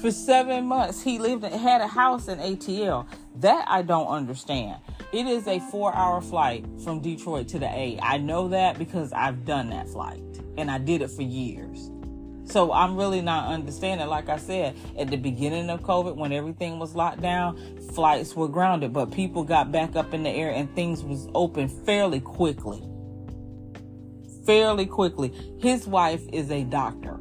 For 0.00 0.10
seven 0.10 0.64
months, 0.64 1.02
he 1.02 1.18
lived 1.18 1.44
and 1.44 1.54
had 1.54 1.80
a 1.82 1.86
house 1.86 2.26
in 2.26 2.38
ATL. 2.38 3.06
That 3.36 3.64
I 3.68 3.82
don't 3.82 4.08
understand. 4.08 4.80
It 5.12 5.26
is 5.26 5.46
a 5.46 5.60
four 5.70 5.94
hour 5.94 6.20
flight 6.20 6.64
from 6.82 7.00
Detroit 7.00 7.48
to 7.48 7.58
the 7.58 7.66
A. 7.66 7.98
I 8.02 8.18
know 8.18 8.48
that 8.48 8.78
because 8.78 9.12
I've 9.12 9.44
done 9.44 9.70
that 9.70 9.88
flight 9.88 10.22
and 10.56 10.70
I 10.70 10.78
did 10.78 11.02
it 11.02 11.10
for 11.10 11.22
years. 11.22 11.90
So 12.50 12.72
I'm 12.72 12.96
really 12.96 13.20
not 13.20 13.52
understanding. 13.52 14.08
Like 14.08 14.28
I 14.28 14.36
said, 14.36 14.76
at 14.98 15.08
the 15.08 15.16
beginning 15.16 15.70
of 15.70 15.82
COVID, 15.82 16.16
when 16.16 16.32
everything 16.32 16.80
was 16.80 16.96
locked 16.96 17.22
down, 17.22 17.78
flights 17.94 18.34
were 18.34 18.48
grounded, 18.48 18.92
but 18.92 19.12
people 19.12 19.44
got 19.44 19.70
back 19.70 19.94
up 19.94 20.12
in 20.12 20.24
the 20.24 20.30
air 20.30 20.50
and 20.50 20.74
things 20.74 21.04
was 21.04 21.28
open 21.32 21.68
fairly 21.68 22.18
quickly. 22.18 22.82
Fairly 24.46 24.86
quickly. 24.86 25.32
His 25.60 25.86
wife 25.86 26.22
is 26.32 26.50
a 26.50 26.64
doctor. 26.64 27.20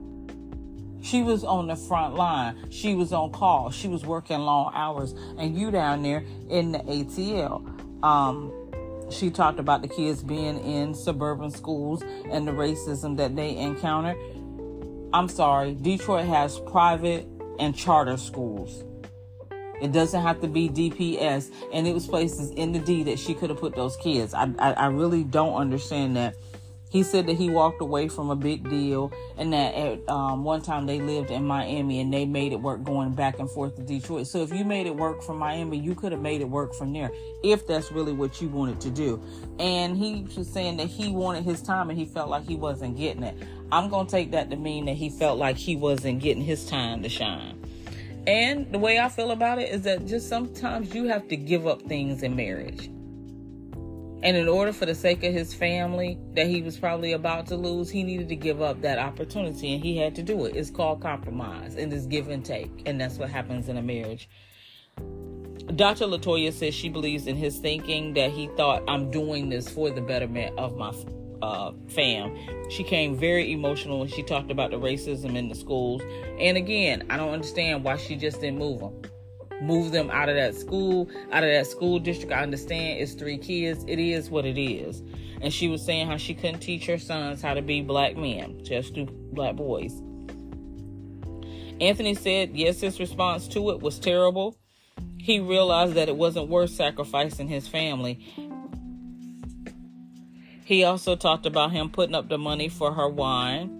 She 1.01 1.21
was 1.21 1.43
on 1.43 1.67
the 1.67 1.75
front 1.75 2.15
line. 2.15 2.71
She 2.71 2.95
was 2.95 3.13
on 3.13 3.31
call. 3.31 3.69
She 3.69 3.87
was 3.87 4.03
working 4.03 4.39
long 4.39 4.71
hours. 4.73 5.13
And 5.37 5.55
you 5.55 5.69
down 5.69 6.01
there 6.01 6.23
in 6.49 6.71
the 6.71 6.79
ATL. 6.79 8.03
Um, 8.03 8.51
she 9.11 9.29
talked 9.29 9.59
about 9.59 9.81
the 9.81 9.87
kids 9.87 10.23
being 10.23 10.59
in 10.59 10.93
suburban 10.93 11.51
schools 11.51 12.01
and 12.31 12.47
the 12.47 12.51
racism 12.51 13.17
that 13.17 13.35
they 13.35 13.55
encounter. 13.57 14.15
I'm 15.11 15.27
sorry, 15.27 15.73
Detroit 15.73 16.25
has 16.25 16.59
private 16.59 17.27
and 17.57 17.75
charter 17.75 18.17
schools. 18.17 18.83
It 19.81 19.91
doesn't 19.91 20.21
have 20.21 20.39
to 20.41 20.47
be 20.47 20.69
DPS, 20.69 21.51
and 21.73 21.87
it 21.87 21.93
was 21.93 22.05
places 22.05 22.51
in 22.51 22.73
the 22.73 22.79
D 22.79 23.03
that 23.03 23.17
she 23.17 23.33
could 23.33 23.49
have 23.49 23.59
put 23.59 23.75
those 23.75 23.95
kids. 23.97 24.33
I, 24.33 24.51
I, 24.59 24.73
I 24.73 24.85
really 24.87 25.23
don't 25.23 25.55
understand 25.55 26.15
that. 26.17 26.35
He 26.89 27.03
said 27.03 27.27
that 27.27 27.37
he 27.37 27.51
walked 27.51 27.81
away 27.81 28.07
from 28.07 28.31
a 28.31 28.35
big 28.35 28.67
deal 28.67 29.11
and 29.37 29.53
that 29.53 29.75
at 29.75 30.09
um, 30.09 30.43
one 30.43 30.61
time 30.61 30.87
they 30.87 30.99
lived 30.99 31.29
in 31.29 31.45
Miami 31.45 31.99
and 31.99 32.11
they 32.11 32.25
made 32.25 32.51
it 32.51 32.59
work 32.59 32.83
going 32.83 33.11
back 33.13 33.37
and 33.37 33.49
forth 33.49 33.75
to 33.75 33.83
Detroit. 33.83 34.25
So 34.25 34.41
if 34.41 34.51
you 34.51 34.65
made 34.65 34.87
it 34.87 34.95
work 34.95 35.21
from 35.21 35.37
Miami, 35.37 35.77
you 35.77 35.93
could 35.93 36.11
have 36.11 36.21
made 36.21 36.41
it 36.41 36.49
work 36.49 36.73
from 36.73 36.91
there 36.91 37.11
if 37.43 37.67
that's 37.67 37.91
really 37.91 38.11
what 38.11 38.41
you 38.41 38.49
wanted 38.49 38.81
to 38.81 38.89
do. 38.89 39.21
And 39.59 39.95
he 39.95 40.27
was 40.35 40.49
saying 40.49 40.77
that 40.77 40.87
he 40.87 41.11
wanted 41.11 41.43
his 41.43 41.61
time 41.61 41.91
and 41.91 41.99
he 41.99 42.05
felt 42.05 42.29
like 42.29 42.47
he 42.47 42.55
wasn't 42.55 42.97
getting 42.97 43.21
it. 43.21 43.37
I'm 43.71 43.89
going 43.89 44.07
to 44.07 44.11
take 44.11 44.31
that 44.31 44.49
to 44.49 44.55
mean 44.55 44.85
that 44.85 44.95
he 44.95 45.09
felt 45.09 45.37
like 45.37 45.57
he 45.57 45.75
wasn't 45.75 46.21
getting 46.21 46.43
his 46.43 46.65
time 46.65 47.03
to 47.03 47.09
shine. 47.09 47.63
And 48.25 48.71
the 48.71 48.79
way 48.79 48.99
I 48.99 49.09
feel 49.09 49.29
about 49.31 49.59
it 49.59 49.69
is 49.69 49.83
that 49.83 50.07
just 50.07 50.27
sometimes 50.27 50.93
you 50.95 51.05
have 51.05 51.27
to 51.27 51.37
give 51.37 51.67
up 51.67 51.83
things 51.83 52.23
in 52.23 52.35
marriage 52.35 52.89
and 54.21 54.35
in 54.35 54.49
order 54.49 54.73
for 54.73 54.85
the 54.85 54.95
sake 54.95 55.23
of 55.23 55.33
his 55.33 55.53
family 55.53 56.17
that 56.33 56.47
he 56.47 56.61
was 56.61 56.77
probably 56.77 57.13
about 57.13 57.47
to 57.47 57.55
lose, 57.55 57.89
he 57.89 58.03
needed 58.03 58.27
to 58.29 58.35
give 58.35 58.61
up 58.61 58.81
that 58.81 58.99
opportunity 58.99 59.73
and 59.73 59.83
he 59.83 59.95
had 59.95 60.13
to 60.15 60.23
do 60.23 60.45
it. 60.45 60.55
It's 60.57 60.69
called 60.69 61.01
compromise 61.01 61.75
and 61.75 61.91
it's 61.93 62.05
give 62.05 62.27
and 62.27 62.43
take. 62.43 62.83
And 62.85 62.99
that's 62.99 63.17
what 63.17 63.29
happens 63.29 63.69
in 63.69 63.77
a 63.77 63.81
marriage. 63.81 64.29
Dr. 65.75 66.05
Latoya 66.05 66.51
says 66.51 66.73
she 66.73 66.89
believes 66.89 67.27
in 67.27 67.37
his 67.37 67.59
thinking 67.59 68.13
that 68.15 68.31
he 68.31 68.47
thought, 68.57 68.83
I'm 68.89 69.09
doing 69.09 69.49
this 69.49 69.69
for 69.69 69.89
the 69.89 70.01
betterment 70.01 70.57
of 70.57 70.75
my 70.75 70.93
uh, 71.41 71.71
fam. 71.87 72.35
She 72.69 72.83
came 72.83 73.15
very 73.15 73.53
emotional 73.53 73.99
when 73.99 74.09
she 74.09 74.23
talked 74.23 74.51
about 74.51 74.71
the 74.71 74.77
racism 74.79 75.37
in 75.37 75.47
the 75.47 75.55
schools. 75.55 76.01
And 76.39 76.57
again, 76.57 77.05
I 77.09 77.15
don't 77.15 77.31
understand 77.31 77.85
why 77.85 77.95
she 77.95 78.17
just 78.17 78.41
didn't 78.41 78.59
move 78.59 78.81
them 78.81 79.01
move 79.61 79.91
them 79.91 80.09
out 80.11 80.29
of 80.29 80.35
that 80.35 80.55
school, 80.55 81.09
out 81.31 81.43
of 81.43 81.49
that 81.49 81.67
school 81.67 81.99
district. 81.99 82.31
I 82.31 82.41
understand 82.41 82.99
it's 82.99 83.13
three 83.13 83.37
kids. 83.37 83.83
It 83.87 83.99
is 83.99 84.29
what 84.29 84.45
it 84.45 84.59
is. 84.59 85.01
And 85.41 85.53
she 85.53 85.67
was 85.67 85.83
saying 85.83 86.07
how 86.07 86.17
she 86.17 86.33
couldn't 86.33 86.59
teach 86.59 86.85
her 86.87 86.97
sons 86.97 87.41
how 87.41 87.53
to 87.53 87.61
be 87.61 87.81
black 87.81 88.17
men, 88.17 88.63
just 88.63 88.93
do 88.93 89.05
black 89.31 89.55
boys. 89.55 89.93
Anthony 91.81 92.13
said, 92.13 92.55
yes, 92.55 92.81
his 92.81 92.99
response 92.99 93.47
to 93.49 93.69
it 93.69 93.79
was 93.79 93.99
terrible. 93.99 94.57
He 95.17 95.39
realized 95.39 95.93
that 95.93 96.09
it 96.09 96.15
wasn't 96.17 96.49
worth 96.49 96.71
sacrificing 96.71 97.47
his 97.47 97.67
family. 97.67 98.25
He 100.65 100.83
also 100.83 101.15
talked 101.15 101.45
about 101.45 101.71
him 101.71 101.89
putting 101.89 102.15
up 102.15 102.29
the 102.29 102.37
money 102.37 102.67
for 102.69 102.93
her 102.93 103.07
wine 103.07 103.78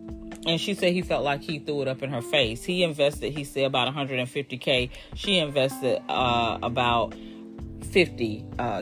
and 0.50 0.60
she 0.60 0.74
said 0.74 0.94
he 0.94 1.03
felt 1.03 1.24
like 1.24 1.44
he 1.44 1.60
threw 1.60 1.84
it 1.84 1.88
up 1.88 2.01
in 2.01 2.10
her 2.10 2.24
face. 2.24 2.63
He 2.63 2.82
invested, 2.84 3.34
he 3.34 3.44
said, 3.44 3.65
about 3.65 3.94
150k. 3.94 4.89
She 5.13 5.38
invested 5.38 6.01
uh, 6.10 6.58
about 6.63 7.13
50k. 7.82 8.48
Uh, 8.58 8.82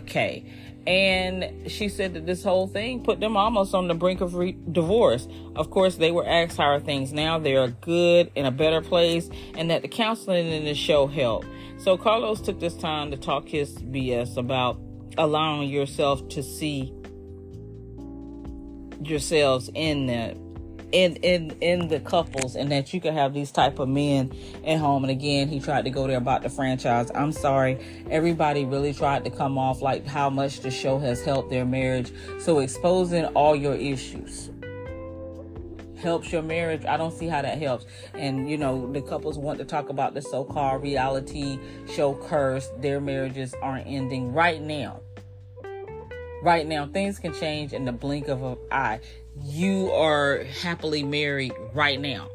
and 0.89 1.69
she 1.69 1.89
said 1.89 2.13
that 2.13 2.25
this 2.25 2.45
whole 2.45 2.67
thing 2.67 3.03
put 3.03 3.19
them 3.19 3.36
almost 3.36 3.75
on 3.75 3.89
the 3.89 3.93
brink 3.93 4.21
of 4.21 4.36
re- 4.36 4.57
divorce. 4.71 5.27
Of 5.57 5.69
course, 5.69 5.97
they 5.97 6.09
were 6.09 6.25
asked 6.25 6.55
how 6.55 6.69
are 6.69 6.79
things 6.79 7.12
now. 7.12 7.38
They're 7.38 7.67
good 7.67 8.31
in 8.36 8.45
a 8.45 8.51
better 8.51 8.79
place, 8.79 9.29
and 9.57 9.69
that 9.69 9.81
the 9.81 9.89
counseling 9.89 10.47
in 10.47 10.63
the 10.63 10.74
show 10.74 11.05
helped. 11.07 11.47
So 11.79 11.97
Carlos 11.97 12.39
took 12.39 12.62
this 12.62 12.75
time 12.75 13.12
to 13.12 13.17
talk 13.17 13.50
his 13.50 13.74
BS 13.79 14.38
about 14.38 14.79
allowing 15.17 15.67
yourself 15.67 16.25
to 16.29 16.41
see 16.41 16.93
yourselves 19.01 19.69
in 19.74 20.05
that 20.07 20.38
in 20.91 21.17
in 21.17 21.51
in 21.62 21.88
the 21.89 22.00
couples 22.00 22.56
and 22.56 22.72
that 22.72 22.94
you 22.94 23.01
could 23.01 23.13
have 23.13 23.34
these 23.34 23.51
type 23.51 23.79
of 23.79 23.89
men 23.89 24.32
at 24.65 24.79
home. 24.79 25.03
And 25.03 25.12
again 25.12 25.48
he 25.48 25.60
tried 25.60 25.86
to 25.86 25.89
go 25.89 26.08
there 26.08 26.17
about 26.17 26.44
the 26.44 26.50
franchise. 26.50 27.12
I'm 27.13 27.32
sorry. 27.32 27.77
Everybody 28.10 28.65
really 28.65 28.94
tried 28.94 29.25
to 29.25 29.29
come 29.29 29.58
off 29.58 29.82
like 29.82 30.06
how 30.06 30.29
much 30.29 30.62
the 30.62 30.72
show 30.72 30.98
has 31.00 31.24
helped 31.24 31.50
their 31.50 31.65
marriage. 31.65 32.12
So 32.39 32.60
exposing 32.60 33.25
all 33.27 33.56
your 33.56 33.75
issues 33.75 34.50
helps 35.98 36.32
your 36.32 36.44
marriage. 36.44 36.86
I 36.86 36.96
don't 36.96 37.13
see 37.13 37.27
how 37.27 37.41
that 37.41 37.58
helps. 37.58 37.86
And 38.13 38.50
you 38.50 38.58
know 38.58 38.91
the 38.91 39.01
couples 39.01 39.38
want 39.38 39.60
to 39.60 39.65
talk 39.65 39.89
about 39.89 40.13
the 40.13 40.22
so-called 40.22 40.84
reality 40.84 41.60
show 41.94 42.13
curse. 42.13 42.70
Their 42.79 43.01
marriages 43.01 43.53
aren't 43.62 43.88
ending 43.88 44.32
right 44.32 44.62
now. 44.62 45.01
Right 46.44 46.67
now 46.67 46.86
things 46.86 47.20
can 47.20 47.34
change 47.34 47.74
in 47.74 47.84
the 47.84 47.91
blink 47.91 48.27
of 48.27 48.44
an 48.44 48.58
eye 48.72 49.01
you 49.44 49.91
are 49.91 50.44
happily 50.62 51.03
married 51.03 51.53
right 51.74 52.00
now. 52.00 52.29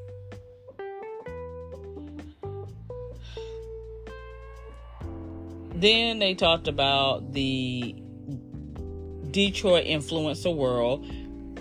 Then 5.74 6.18
they 6.18 6.34
talked 6.34 6.68
about 6.68 7.32
the 7.32 7.94
Detroit 9.30 9.86
influencer 9.86 10.54
world 10.54 11.04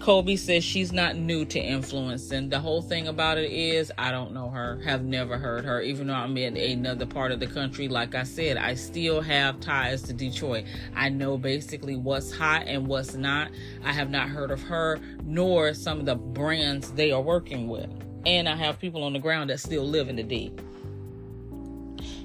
Kobe 0.02 0.36
says 0.36 0.64
she's 0.64 0.92
not 0.92 1.16
new 1.16 1.46
to 1.46 1.60
influencing. 1.60 2.50
The 2.50 2.60
whole 2.60 2.82
thing 2.82 3.08
about 3.08 3.38
it 3.38 3.52
is, 3.52 3.92
I 4.00 4.10
don't 4.10 4.34
know 4.34 4.50
her, 4.50 4.82
have 4.84 5.04
never 5.04 5.38
heard 5.38 5.64
her, 5.64 5.80
even 5.80 6.08
though 6.08 6.16
I'm 6.16 6.36
in 6.38 6.58
another 6.58 7.06
part 7.06 7.32
of 7.32 7.40
the 7.40 7.46
country. 7.46 7.88
Like 7.88 8.16
I 8.16 8.24
said, 8.24 8.58
I 8.58 8.74
still 8.74 9.22
have 9.22 9.60
ties 9.60 10.02
to 10.04 10.14
Detroit. 10.14 10.66
I 10.96 11.10
know 11.10 11.38
basically 11.38 11.98
what's 11.98 12.32
hot 12.32 12.64
and 12.66 12.88
what's 12.88 13.14
not. 13.14 13.52
I 13.84 13.94
have 13.94 14.10
not 14.10 14.28
heard 14.28 14.50
of 14.50 14.64
her, 14.64 15.00
nor 15.24 15.76
some 15.76 16.00
of 16.00 16.08
the 16.08 16.16
brands 16.16 16.92
they 16.94 17.12
are 17.12 17.22
working 17.22 17.68
with. 17.68 17.90
And 18.26 18.50
I 18.50 18.56
have 18.56 18.80
people 18.80 19.04
on 19.04 19.14
the 19.14 19.20
ground 19.20 19.52
that 19.52 19.60
still 19.60 19.88
live 19.88 20.10
in 20.10 20.16
the 20.16 20.24
D. 20.24 20.52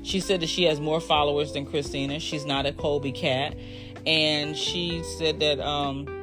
She 0.02 0.20
said 0.20 0.40
that 0.40 0.48
she 0.48 0.64
has 0.64 0.80
more 0.80 1.00
followers 1.00 1.52
than 1.52 1.66
Christina. 1.66 2.20
She's 2.20 2.46
not 2.46 2.64
a 2.64 2.72
Kobe 2.72 3.12
cat. 3.12 3.54
And 4.06 4.56
she 4.56 5.02
said 5.18 5.40
that, 5.40 5.60
um, 5.60 6.15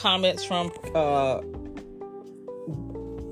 comments 0.00 0.42
from 0.42 0.72
uh, 0.94 1.40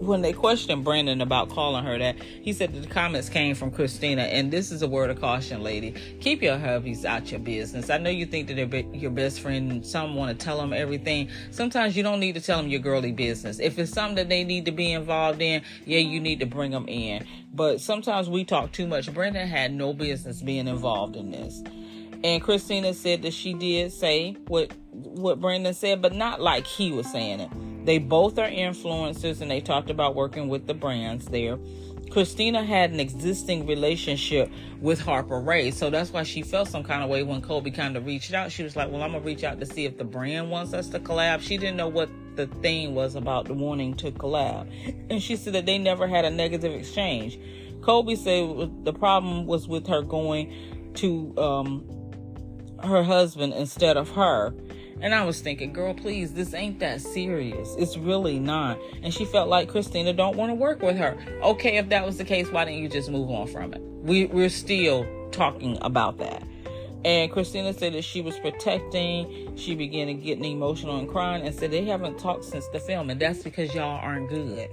when 0.00 0.22
they 0.22 0.32
questioned 0.32 0.84
Brandon 0.84 1.20
about 1.20 1.48
calling 1.48 1.84
her 1.84 1.98
that, 1.98 2.16
he 2.20 2.52
said 2.52 2.72
that 2.72 2.80
the 2.80 2.88
comments 2.88 3.28
came 3.28 3.54
from 3.54 3.70
Christina. 3.70 4.22
And 4.22 4.50
this 4.50 4.70
is 4.70 4.82
a 4.82 4.88
word 4.88 5.10
of 5.10 5.20
caution, 5.20 5.62
lady. 5.62 5.94
Keep 6.20 6.42
your 6.42 6.56
hubbies 6.56 7.04
out 7.04 7.30
your 7.30 7.40
business. 7.40 7.90
I 7.90 7.98
know 7.98 8.10
you 8.10 8.26
think 8.26 8.48
that 8.48 8.54
they're 8.54 8.66
be- 8.66 8.88
your 8.92 9.10
best 9.10 9.40
friend 9.40 9.84
some 9.84 10.14
want 10.14 10.38
to 10.38 10.44
tell 10.44 10.58
them 10.58 10.72
everything. 10.72 11.30
Sometimes 11.50 11.96
you 11.96 12.02
don't 12.02 12.20
need 12.20 12.34
to 12.34 12.40
tell 12.40 12.58
them 12.58 12.68
your 12.68 12.80
girly 12.80 13.12
business. 13.12 13.58
If 13.58 13.78
it's 13.78 13.92
something 13.92 14.16
that 14.16 14.28
they 14.28 14.44
need 14.44 14.66
to 14.66 14.72
be 14.72 14.92
involved 14.92 15.42
in, 15.42 15.62
yeah, 15.84 15.98
you 15.98 16.20
need 16.20 16.40
to 16.40 16.46
bring 16.46 16.70
them 16.70 16.88
in. 16.88 17.26
But 17.52 17.80
sometimes 17.80 18.28
we 18.28 18.44
talk 18.44 18.72
too 18.72 18.87
much. 18.87 19.12
Brandon 19.12 19.48
had 19.48 19.72
no 19.72 19.92
business 19.92 20.42
being 20.42 20.68
involved 20.68 21.16
in 21.16 21.30
this. 21.30 21.62
And 22.25 22.42
Christina 22.42 22.94
said 22.94 23.22
that 23.22 23.32
she 23.32 23.54
did 23.54 23.92
say 23.92 24.37
what 24.48 24.72
what 24.90 25.40
Brandon 25.40 25.75
said, 25.75 26.02
but 26.02 26.14
not 26.14 26.40
like 26.40 26.66
he 26.66 26.90
was 26.90 27.10
saying 27.10 27.40
it. 27.40 27.50
They 27.87 27.98
both 27.98 28.38
are 28.38 28.48
influencers 28.48 29.40
and 29.40 29.50
they 29.50 29.60
talked 29.60 29.88
about 29.90 30.14
working 30.14 30.48
with 30.48 30.66
the 30.66 30.75
brands 30.75 31.26
there. 31.26 31.58
Christina 32.10 32.64
had 32.64 32.90
an 32.90 33.00
existing 33.00 33.66
relationship 33.66 34.50
with 34.80 34.98
Harper 34.98 35.40
Ray, 35.40 35.70
so 35.70 35.90
that's 35.90 36.10
why 36.10 36.22
she 36.22 36.42
felt 36.42 36.68
some 36.68 36.82
kind 36.82 37.02
of 37.02 37.10
way 37.10 37.22
when 37.22 37.42
Kobe 37.42 37.70
kind 37.70 37.96
of 37.96 38.06
reached 38.06 38.32
out. 38.32 38.50
She 38.50 38.62
was 38.62 38.76
like, 38.76 38.90
Well, 38.90 39.02
I'm 39.02 39.12
gonna 39.12 39.25
reach 39.25 39.44
out 39.44 39.60
to 39.60 39.66
see 39.66 39.84
if 39.84 39.98
the 39.98 40.04
brand 40.04 40.50
wants 40.50 40.72
us 40.72 40.88
to 40.88 41.00
collab. 41.00 41.40
She 41.40 41.58
didn't 41.58 41.76
know 41.76 41.88
what 41.88 42.08
the 42.37 42.46
thing 42.46 42.94
was 42.94 43.14
about 43.14 43.46
the 43.46 43.54
wanting 43.54 43.94
to 43.96 44.10
collab. 44.12 44.70
And 45.10 45.22
she 45.22 45.37
said 45.37 45.52
that 45.54 45.66
they 45.66 45.78
never 45.78 46.06
had 46.06 46.25
a 46.25 46.30
negative 46.30 46.72
exchange. 46.72 47.38
Kobe 47.82 48.14
said 48.14 48.84
the 48.84 48.92
problem 48.92 49.46
was 49.46 49.68
with 49.68 49.87
her 49.87 50.02
going 50.02 50.52
to 50.94 51.34
um, 51.38 51.84
her 52.82 53.02
husband 53.02 53.54
instead 53.54 53.97
of 53.97 54.11
her. 54.11 54.54
And 55.00 55.14
I 55.14 55.25
was 55.25 55.40
thinking, 55.40 55.73
girl, 55.73 55.94
please, 55.94 56.32
this 56.32 56.54
ain't 56.54 56.80
that 56.80 57.00
serious. 57.00 57.75
It's 57.78 57.97
really 57.97 58.40
not. 58.40 58.78
And 59.02 59.14
she 59.14 59.25
felt 59.25 59.49
like 59.49 59.68
Christina 59.68 60.12
don't 60.12 60.37
want 60.37 60.50
to 60.50 60.54
work 60.54 60.82
with 60.82 60.97
her. 60.97 61.16
Okay, 61.42 61.76
if 61.76 61.88
that 61.90 62.04
was 62.04 62.18
the 62.18 62.25
case, 62.25 62.50
why 62.50 62.64
didn't 62.64 62.80
you 62.80 62.88
just 62.88 63.08
move 63.08 63.30
on 63.30 63.47
from 63.47 63.73
it? 63.75 63.80
We, 63.80 64.26
we're 64.26 64.49
still 64.49 65.06
talking 65.30 65.78
about 65.82 66.18
that. 66.18 66.42
And 67.04 67.30
Christina 67.30 67.73
said 67.73 67.92
that 67.94 68.02
she 68.02 68.20
was 68.20 68.37
protecting. 68.40 69.56
She 69.56 69.76
began 69.76 70.20
getting 70.20 70.44
emotional 70.44 70.99
and 70.99 71.08
crying 71.08 71.47
and 71.47 71.54
said 71.54 71.70
they 71.70 71.85
haven't 71.85 72.18
talked 72.18 72.44
since 72.44 72.66
the 72.68 72.80
film. 72.80 73.08
And 73.08 73.20
that's 73.20 73.44
because 73.44 73.73
y'all 73.75 74.00
aren't 74.02 74.28
good. 74.28 74.68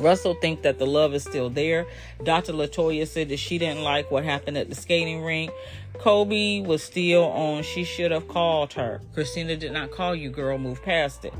Russell 0.00 0.34
think 0.34 0.62
that 0.62 0.78
the 0.78 0.86
love 0.86 1.14
is 1.14 1.22
still 1.22 1.50
there. 1.50 1.86
Dr. 2.24 2.52
Latoya 2.52 3.06
said 3.06 3.28
that 3.28 3.38
she 3.38 3.58
didn't 3.58 3.82
like 3.82 4.10
what 4.10 4.24
happened 4.24 4.56
at 4.56 4.68
the 4.68 4.74
skating 4.74 5.22
rink. 5.22 5.52
Kobe 5.98 6.60
was 6.60 6.82
still 6.82 7.24
on. 7.24 7.62
She 7.62 7.84
should 7.84 8.10
have 8.10 8.26
called 8.26 8.72
her. 8.72 9.00
Christina 9.12 9.56
did 9.56 9.72
not 9.72 9.90
call 9.90 10.14
you, 10.14 10.30
girl. 10.30 10.56
Move 10.56 10.82
past 10.82 11.24
it. 11.26 11.34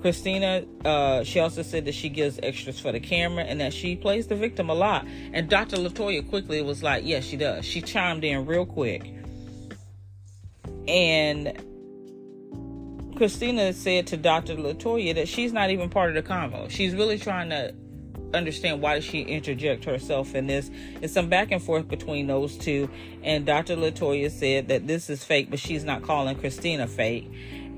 Christina, 0.00 0.64
uh, 0.84 1.24
she 1.24 1.40
also 1.40 1.62
said 1.62 1.84
that 1.86 1.94
she 1.94 2.08
gives 2.08 2.38
extras 2.42 2.78
for 2.78 2.92
the 2.92 3.00
camera 3.00 3.42
and 3.42 3.60
that 3.60 3.72
she 3.72 3.96
plays 3.96 4.28
the 4.28 4.36
victim 4.36 4.70
a 4.70 4.74
lot. 4.74 5.04
And 5.32 5.48
Dr. 5.48 5.76
Latoya 5.76 6.28
quickly 6.28 6.62
was 6.62 6.82
like, 6.82 7.04
yes, 7.04 7.24
she 7.24 7.36
does. 7.36 7.64
She 7.64 7.82
chimed 7.82 8.22
in 8.22 8.46
real 8.46 8.66
quick. 8.66 9.12
And 10.86 11.60
Christina 13.16 13.72
said 13.72 14.06
to 14.08 14.16
Dr. 14.16 14.54
Latoya 14.54 15.14
that 15.16 15.26
she's 15.26 15.52
not 15.52 15.70
even 15.70 15.88
part 15.88 16.14
of 16.14 16.22
the 16.22 16.30
convo. 16.30 16.70
She's 16.70 16.94
really 16.94 17.18
trying 17.18 17.50
to 17.50 17.74
understand 18.36 18.80
why 18.80 19.00
she 19.00 19.22
interject 19.22 19.84
herself 19.84 20.34
in 20.34 20.46
this. 20.46 20.70
It's 21.00 21.12
some 21.12 21.28
back 21.28 21.50
and 21.52 21.62
forth 21.62 21.88
between 21.88 22.26
those 22.26 22.56
two. 22.56 22.88
And 23.22 23.44
Dr. 23.44 23.76
Latoya 23.76 24.30
said 24.30 24.68
that 24.68 24.86
this 24.86 25.10
is 25.10 25.24
fake, 25.24 25.50
but 25.50 25.58
she's 25.58 25.84
not 25.84 26.02
calling 26.02 26.36
Christina 26.36 26.86
fake. 26.86 27.30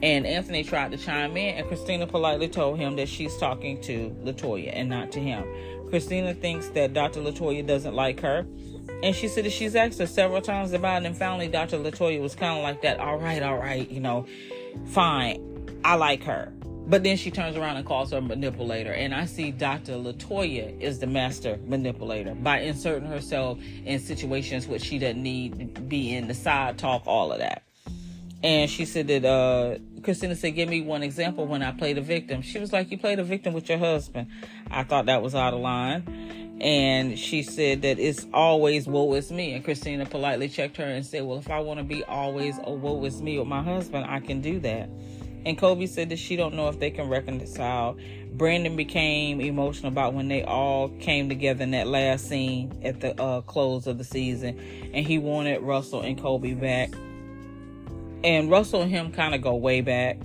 And 0.03 0.27
Anthony 0.27 0.63
tried 0.63 0.93
to 0.93 0.97
chime 0.97 1.37
in, 1.37 1.57
and 1.57 1.67
Christina 1.67 2.07
politely 2.07 2.49
told 2.49 2.79
him 2.79 2.97
that 2.97 3.09
she's 3.09 3.37
talking 3.39 3.81
to 3.83 4.15
Latoya 4.23 4.71
and 4.73 4.89
not 4.89 5.11
to 5.13 5.21
him. 5.21 5.45
Christina 5.91 6.35
thinks 6.35 6.69
that 6.71 6.93
Dr. 6.93 7.21
Latoya 7.21 7.67
doesn't 7.67 7.95
like 7.95 8.21
her. 8.21 8.47
And 9.03 9.15
she 9.15 9.29
said 9.29 9.45
that 9.45 9.53
she's 9.53 9.77
asked 9.77 9.99
her 9.99 10.07
several 10.07 10.41
times 10.41 10.73
about 10.73 11.03
it, 11.03 11.07
and 11.07 11.17
finally 11.17 11.49
Dr. 11.49 11.79
Latoya 11.79 12.21
was 12.21 12.35
kind 12.35 12.57
of 12.57 12.63
like 12.63 12.83
that, 12.83 13.01
all 13.01 13.19
right, 13.19 13.43
all 13.43 13.57
right, 13.57 13.89
you 13.91 14.01
know, 14.01 14.27
fine, 14.87 15.43
I 15.85 15.95
like 15.95 16.25
her. 16.25 16.53
But 16.89 17.03
then 17.03 17.19
she 17.19 17.31
turns 17.31 17.57
around 17.57 17.77
and 17.77 17.85
calls 17.85 18.13
her 18.13 18.17
a 18.17 18.23
manipulator. 18.23 18.93
And 18.93 19.15
I 19.15 19.27
see 19.27 19.51
Dr. 19.51 19.93
Latoya 19.93 20.81
is 20.81 20.99
the 20.99 21.07
master 21.07 21.59
manipulator 21.67 22.35
by 22.35 22.61
inserting 22.61 23.09
herself 23.09 23.59
in 23.85 24.01
situations 24.01 24.67
which 24.67 24.83
she 24.83 24.99
doesn't 24.99 25.23
need 25.23 25.75
to 25.75 25.81
be 25.83 26.15
in, 26.15 26.29
the 26.29 26.35
side 26.35 26.79
talk, 26.79 27.03
all 27.07 27.31
of 27.31 27.41
that. 27.41 27.63
And 28.43 28.71
she 28.71 28.85
said 28.85 29.09
that 29.09 29.25
uh, 29.25 29.79
Christina 30.03 30.35
said, 30.35 30.55
Give 30.55 30.69
me 30.69 30.81
one 30.81 31.03
example 31.03 31.47
when 31.47 31.63
I 31.63 31.73
played 31.73 31.99
a 31.99 32.01
victim. 32.01 32.41
She 32.41 32.59
was 32.59 32.73
like, 32.73 32.91
You 32.91 32.97
played 32.97 33.19
a 33.19 33.25
victim 33.25 33.53
with 33.53 33.69
your 33.69 33.79
husband. 33.79 34.29
I 34.71 34.85
thought 34.85 35.07
that 35.07 35.23
was 35.23 35.35
out 35.35 35.53
of 35.53 35.61
line. 35.61 36.57
And 36.61 37.19
she 37.19 37.43
said 37.43 37.83
that 37.83 37.99
it's 37.99 38.27
always 38.33 38.87
woe 38.87 39.13
is 39.15 39.31
me. 39.31 39.55
And 39.55 39.65
Christina 39.65 40.07
politely 40.07 40.49
checked 40.49 40.77
her 40.79 40.85
and 40.85 41.05
said, 41.05 41.25
Well, 41.25 41.39
if 41.39 41.51
I 41.51 41.59
want 41.61 41.79
to 41.79 41.85
be 41.85 42.05
always 42.05 42.59
a 42.63 42.71
woe 42.71 43.05
is 43.05 43.21
me 43.21 43.39
with 43.39 43.49
my 43.49 43.63
husband, 43.63 44.07
I 44.09 44.21
can 44.21 44.41
do 44.41 44.61
that. 44.61 44.89
And 45.45 45.57
Kobe 45.57 45.87
said 45.87 46.11
that 46.11 46.19
she 46.19 46.37
don't 46.37 46.55
know 46.55 46.69
if 46.69 46.79
they 46.79 46.91
can 46.91 47.09
reconcile. 47.09 47.97
Brandon 48.33 48.77
became 48.77 49.41
emotional 49.41 49.89
about 49.91 50.15
when 50.15 50.29
they 50.29 50.43
all 50.43 50.89
came 51.01 51.29
together 51.29 51.63
in 51.63 51.71
that 51.73 51.87
last 51.87 52.29
scene 52.29 52.79
at 52.85 53.01
the 53.01 53.21
uh, 53.21 53.41
close 53.43 53.87
of 53.87 53.99
the 53.99 54.05
season, 54.05 54.59
and 54.93 55.07
he 55.07 55.19
wanted 55.19 55.63
Russell 55.63 56.03
and 56.03 56.21
Kobe 56.21 56.55
back. 56.55 56.91
And 58.25 58.51
Russell 58.51 58.83
and 58.83 58.91
him 58.91 59.13
kind 59.13 59.35
of 59.35 59.43
go 59.43 59.55
way 59.55 59.81
back. 59.81 60.19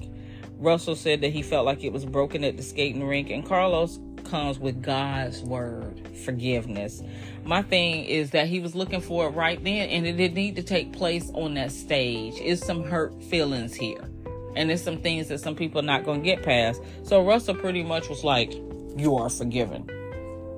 Russell 0.57 0.95
said 0.95 1.21
that 1.21 1.31
he 1.31 1.41
felt 1.41 1.65
like 1.65 1.83
it 1.83 1.91
was 1.91 2.05
broken 2.05 2.43
at 2.43 2.57
the 2.57 2.63
skating 2.63 3.05
rink, 3.05 3.29
and 3.29 3.45
Carlos 3.45 3.99
comes 4.23 4.57
with 4.57 4.81
God's 4.81 5.41
word, 5.41 6.07
forgiveness. 6.23 7.03
My 7.43 7.61
thing 7.61 8.05
is 8.05 8.31
that 8.31 8.47
he 8.47 8.59
was 8.59 8.73
looking 8.73 9.01
for 9.01 9.27
it 9.27 9.31
right 9.31 9.61
then, 9.63 9.89
and 9.89 10.07
it 10.07 10.13
didn't 10.13 10.35
need 10.35 10.55
to 10.55 10.63
take 10.63 10.93
place 10.93 11.29
on 11.33 11.55
that 11.55 11.71
stage. 11.71 12.35
It's 12.37 12.65
some 12.65 12.83
hurt 12.83 13.21
feelings 13.23 13.73
here, 13.73 14.09
and 14.55 14.69
there's 14.69 14.83
some 14.83 14.97
things 14.97 15.27
that 15.27 15.39
some 15.39 15.55
people 15.55 15.79
are 15.79 15.85
not 15.85 16.03
going 16.03 16.21
to 16.21 16.25
get 16.25 16.43
past. 16.43 16.81
So 17.03 17.25
Russell 17.25 17.55
pretty 17.55 17.83
much 17.83 18.09
was 18.09 18.23
like, 18.23 18.53
"You 18.97 19.15
are 19.15 19.29
forgiven." 19.29 19.89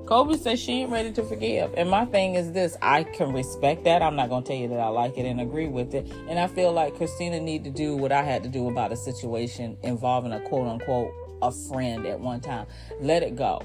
Kobe 0.06 0.36
says 0.36 0.60
she 0.60 0.82
ain't 0.82 0.92
ready 0.92 1.10
to 1.12 1.24
forgive. 1.24 1.74
And 1.76 1.90
my 1.90 2.04
thing 2.04 2.36
is 2.36 2.52
this 2.52 2.76
I 2.80 3.02
can 3.02 3.32
respect 3.32 3.84
that. 3.84 4.02
I'm 4.02 4.14
not 4.14 4.28
going 4.28 4.44
to 4.44 4.48
tell 4.48 4.56
you 4.56 4.68
that 4.68 4.78
I 4.78 4.86
like 4.86 5.18
it 5.18 5.26
and 5.26 5.40
agree 5.40 5.66
with 5.66 5.94
it. 5.94 6.10
And 6.28 6.38
I 6.38 6.46
feel 6.46 6.72
like 6.72 6.94
Christina 6.94 7.40
need 7.40 7.64
to 7.64 7.70
do 7.70 7.96
what 7.96 8.12
I 8.12 8.22
had 8.22 8.44
to 8.44 8.48
do 8.48 8.68
about 8.68 8.92
a 8.92 8.96
situation 8.96 9.76
involving 9.82 10.32
a 10.32 10.40
quote 10.40 10.68
unquote 10.68 11.12
a 11.42 11.50
friend 11.50 12.06
at 12.06 12.20
one 12.20 12.40
time. 12.40 12.66
Let 13.00 13.24
it 13.24 13.34
go. 13.34 13.62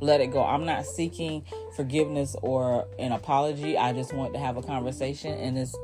Let 0.00 0.20
it 0.20 0.32
go. 0.32 0.44
I'm 0.44 0.66
not 0.66 0.84
seeking 0.84 1.44
forgiveness 1.76 2.36
or 2.42 2.86
an 2.98 3.12
apology. 3.12 3.78
I 3.78 3.92
just 3.92 4.12
want 4.12 4.34
to 4.34 4.40
have 4.40 4.56
a 4.56 4.62
conversation. 4.62 5.32
And 5.32 5.56
it's 5.56 5.74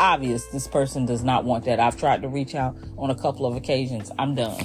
obvious 0.00 0.46
this 0.46 0.66
person 0.66 1.06
does 1.06 1.22
not 1.22 1.44
want 1.44 1.64
that. 1.66 1.78
I've 1.78 1.96
tried 1.96 2.22
to 2.22 2.28
reach 2.28 2.54
out 2.54 2.76
on 2.98 3.10
a 3.10 3.14
couple 3.14 3.46
of 3.46 3.54
occasions. 3.54 4.10
I'm 4.18 4.34
done. 4.34 4.64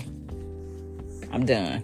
I'm 1.31 1.45
done 1.45 1.83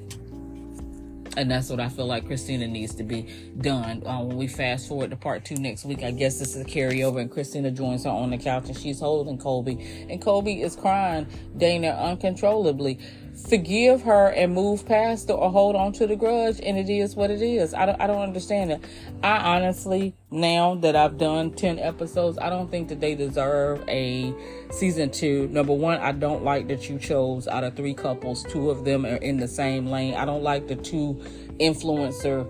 and 1.37 1.49
that's 1.49 1.69
what 1.69 1.79
I 1.79 1.89
feel 1.89 2.07
like 2.07 2.25
Christina 2.25 2.67
needs 2.67 2.93
to 2.95 3.03
be 3.03 3.27
done. 3.59 4.03
Um, 4.05 4.27
when 4.27 4.37
we 4.37 4.47
fast 4.47 4.87
forward 4.87 5.11
to 5.11 5.15
part 5.15 5.45
two 5.45 5.55
next 5.55 5.85
week, 5.85 6.03
I 6.03 6.11
guess 6.11 6.39
this 6.39 6.55
is 6.55 6.61
a 6.61 6.65
carryover, 6.65 7.21
and 7.21 7.31
Christina 7.31 7.71
joins 7.71 8.03
her 8.03 8.09
on 8.09 8.31
the 8.31 8.37
couch 8.37 8.67
and 8.67 8.77
she's 8.77 8.99
holding 8.99 9.37
Colby, 9.37 10.05
and 10.09 10.21
Colby 10.21 10.61
is 10.61 10.75
crying 10.75 11.27
Dana 11.57 11.89
uncontrollably 11.89 12.99
forgive 13.47 14.03
her 14.03 14.27
and 14.29 14.53
move 14.53 14.85
past 14.85 15.29
it 15.29 15.33
or 15.33 15.51
hold 15.51 15.75
on 15.75 15.91
to 15.93 16.07
the 16.07 16.15
grudge 16.15 16.59
and 16.61 16.77
it 16.77 16.89
is 16.89 17.15
what 17.15 17.29
it 17.31 17.41
is. 17.41 17.73
I 17.73 17.85
don't, 17.85 18.01
I 18.01 18.07
don't 18.07 18.21
understand 18.21 18.71
it. 18.71 18.81
I 19.23 19.55
honestly 19.55 20.15
now 20.33 20.75
that 20.75 20.95
i've 20.95 21.17
done 21.17 21.51
10 21.51 21.77
episodes 21.77 22.37
i 22.37 22.49
don't 22.49 22.71
think 22.71 22.87
that 22.87 23.01
they 23.01 23.15
deserve 23.15 23.83
a 23.89 24.33
season 24.71 25.11
two. 25.11 25.47
Number 25.49 25.73
one 25.73 25.99
i 25.99 26.11
don't 26.13 26.43
like 26.43 26.67
that 26.69 26.89
you 26.89 26.97
chose 26.97 27.47
out 27.47 27.63
of 27.63 27.75
three 27.75 27.93
couples 27.93 28.43
two 28.43 28.69
of 28.69 28.85
them 28.85 29.05
are 29.05 29.17
in 29.17 29.37
the 29.37 29.47
same 29.47 29.87
lane. 29.87 30.15
I 30.15 30.25
don't 30.25 30.43
like 30.43 30.67
the 30.67 30.75
two 30.75 31.21
influencer 31.59 32.47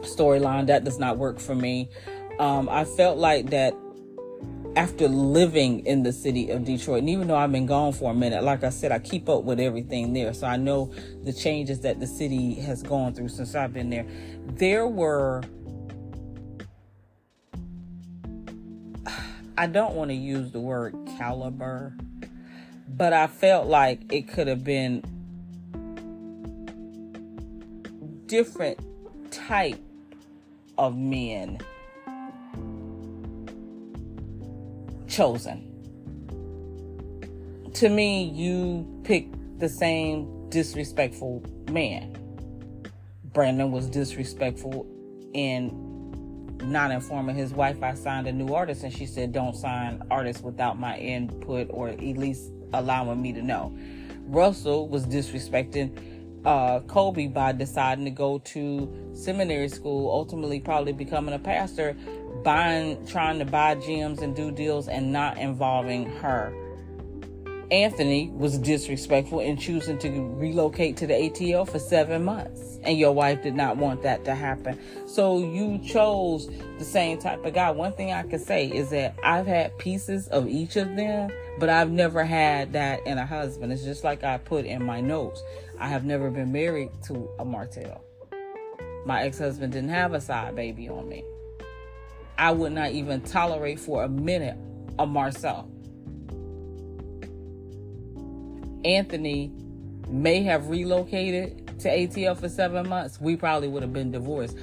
storyline. 0.00 0.66
That 0.66 0.84
does 0.84 0.98
not 0.98 1.18
work 1.18 1.38
for 1.38 1.54
me. 1.54 1.88
Um, 2.38 2.68
i 2.68 2.84
felt 2.84 3.18
like 3.18 3.50
that 3.50 3.74
after 4.76 5.08
living 5.08 5.84
in 5.86 6.02
the 6.02 6.12
city 6.12 6.50
of 6.50 6.64
Detroit. 6.64 7.00
And 7.00 7.10
even 7.10 7.28
though 7.28 7.36
I've 7.36 7.50
been 7.50 7.66
gone 7.66 7.92
for 7.92 8.10
a 8.10 8.14
minute, 8.14 8.44
like 8.44 8.62
I 8.62 8.70
said, 8.70 8.92
I 8.92 8.98
keep 8.98 9.28
up 9.28 9.42
with 9.42 9.58
everything 9.58 10.12
there. 10.12 10.32
So 10.32 10.46
I 10.46 10.56
know 10.56 10.92
the 11.24 11.32
changes 11.32 11.80
that 11.80 11.98
the 11.98 12.06
city 12.06 12.54
has 12.54 12.82
gone 12.82 13.12
through 13.12 13.28
since 13.28 13.54
I've 13.54 13.72
been 13.72 13.90
there. 13.90 14.06
There 14.46 14.86
were, 14.86 15.42
I 19.58 19.66
don't 19.66 19.94
want 19.94 20.10
to 20.10 20.16
use 20.16 20.52
the 20.52 20.60
word 20.60 20.94
caliber, 21.18 21.94
but 22.88 23.12
I 23.12 23.26
felt 23.26 23.66
like 23.66 24.12
it 24.12 24.28
could 24.28 24.46
have 24.46 24.62
been 24.62 25.02
different 28.26 28.78
type 29.32 29.80
of 30.78 30.96
men 30.96 31.58
chosen. 35.10 35.66
To 37.74 37.88
me, 37.88 38.24
you 38.24 39.02
picked 39.04 39.58
the 39.58 39.68
same 39.68 40.48
disrespectful 40.48 41.44
man. 41.70 42.16
Brandon 43.32 43.70
was 43.70 43.86
disrespectful 43.86 44.86
in 45.34 45.88
not 46.62 46.90
informing 46.90 47.36
his 47.36 47.52
wife 47.52 47.82
I 47.82 47.94
signed 47.94 48.26
a 48.26 48.32
new 48.32 48.54
artist, 48.54 48.82
and 48.82 48.92
she 48.92 49.06
said, 49.06 49.32
Don't 49.32 49.56
sign 49.56 50.02
artists 50.10 50.42
without 50.42 50.78
my 50.78 50.98
input 50.98 51.68
or 51.70 51.88
at 51.88 52.00
least 52.00 52.50
allowing 52.72 53.20
me 53.20 53.32
to 53.32 53.42
know. 53.42 53.76
Russell 54.26 54.88
was 54.88 55.06
disrespecting 55.06 55.98
uh, 56.44 56.80
Kobe 56.80 57.26
by 57.26 57.52
deciding 57.52 58.04
to 58.04 58.10
go 58.10 58.38
to 58.38 59.10
seminary 59.14 59.68
school, 59.68 60.10
ultimately, 60.10 60.60
probably 60.60 60.92
becoming 60.92 61.34
a 61.34 61.38
pastor 61.38 61.96
buying, 62.42 63.04
trying 63.06 63.38
to 63.38 63.44
buy 63.44 63.74
gems 63.74 64.20
and 64.20 64.34
do 64.34 64.50
deals 64.50 64.88
and 64.88 65.12
not 65.12 65.38
involving 65.38 66.06
her. 66.06 66.52
Anthony 67.70 68.30
was 68.30 68.58
disrespectful 68.58 69.38
in 69.38 69.56
choosing 69.56 69.96
to 69.98 70.10
relocate 70.10 70.96
to 70.96 71.06
the 71.06 71.14
ATL 71.14 71.68
for 71.68 71.78
seven 71.78 72.24
months, 72.24 72.80
and 72.82 72.98
your 72.98 73.12
wife 73.12 73.42
did 73.42 73.54
not 73.54 73.76
want 73.76 74.02
that 74.02 74.24
to 74.24 74.34
happen. 74.34 74.76
So 75.06 75.38
you 75.38 75.78
chose 75.78 76.50
the 76.78 76.84
same 76.84 77.18
type 77.18 77.44
of 77.44 77.54
guy. 77.54 77.70
One 77.70 77.92
thing 77.92 78.12
I 78.12 78.24
can 78.24 78.40
say 78.40 78.66
is 78.66 78.90
that 78.90 79.14
I've 79.22 79.46
had 79.46 79.78
pieces 79.78 80.26
of 80.28 80.48
each 80.48 80.74
of 80.74 80.96
them, 80.96 81.30
but 81.60 81.68
I've 81.68 81.92
never 81.92 82.24
had 82.24 82.72
that 82.72 83.06
in 83.06 83.18
a 83.18 83.26
husband. 83.26 83.72
It's 83.72 83.84
just 83.84 84.02
like 84.02 84.24
I 84.24 84.38
put 84.38 84.64
in 84.64 84.82
my 84.84 85.00
notes. 85.00 85.40
I 85.78 85.86
have 85.86 86.04
never 86.04 86.28
been 86.28 86.50
married 86.50 86.90
to 87.06 87.28
a 87.38 87.44
Martell. 87.44 88.02
My 89.06 89.22
ex 89.22 89.38
husband 89.38 89.72
didn't 89.72 89.90
have 89.90 90.12
a 90.12 90.20
side 90.20 90.56
baby 90.56 90.88
on 90.88 91.08
me. 91.08 91.24
I 92.40 92.52
would 92.52 92.72
not 92.72 92.92
even 92.92 93.20
tolerate 93.20 93.78
for 93.78 94.02
a 94.02 94.08
minute 94.08 94.56
a 94.98 95.06
Marcel. 95.06 95.70
Anthony 98.82 99.52
may 100.08 100.42
have 100.44 100.68
relocated 100.70 101.78
to 101.80 101.90
ATL 101.90 102.38
for 102.38 102.48
seven 102.48 102.88
months. 102.88 103.20
We 103.20 103.36
probably 103.36 103.68
would 103.68 103.82
have 103.82 103.92
been 103.92 104.10
divorced. 104.10 104.56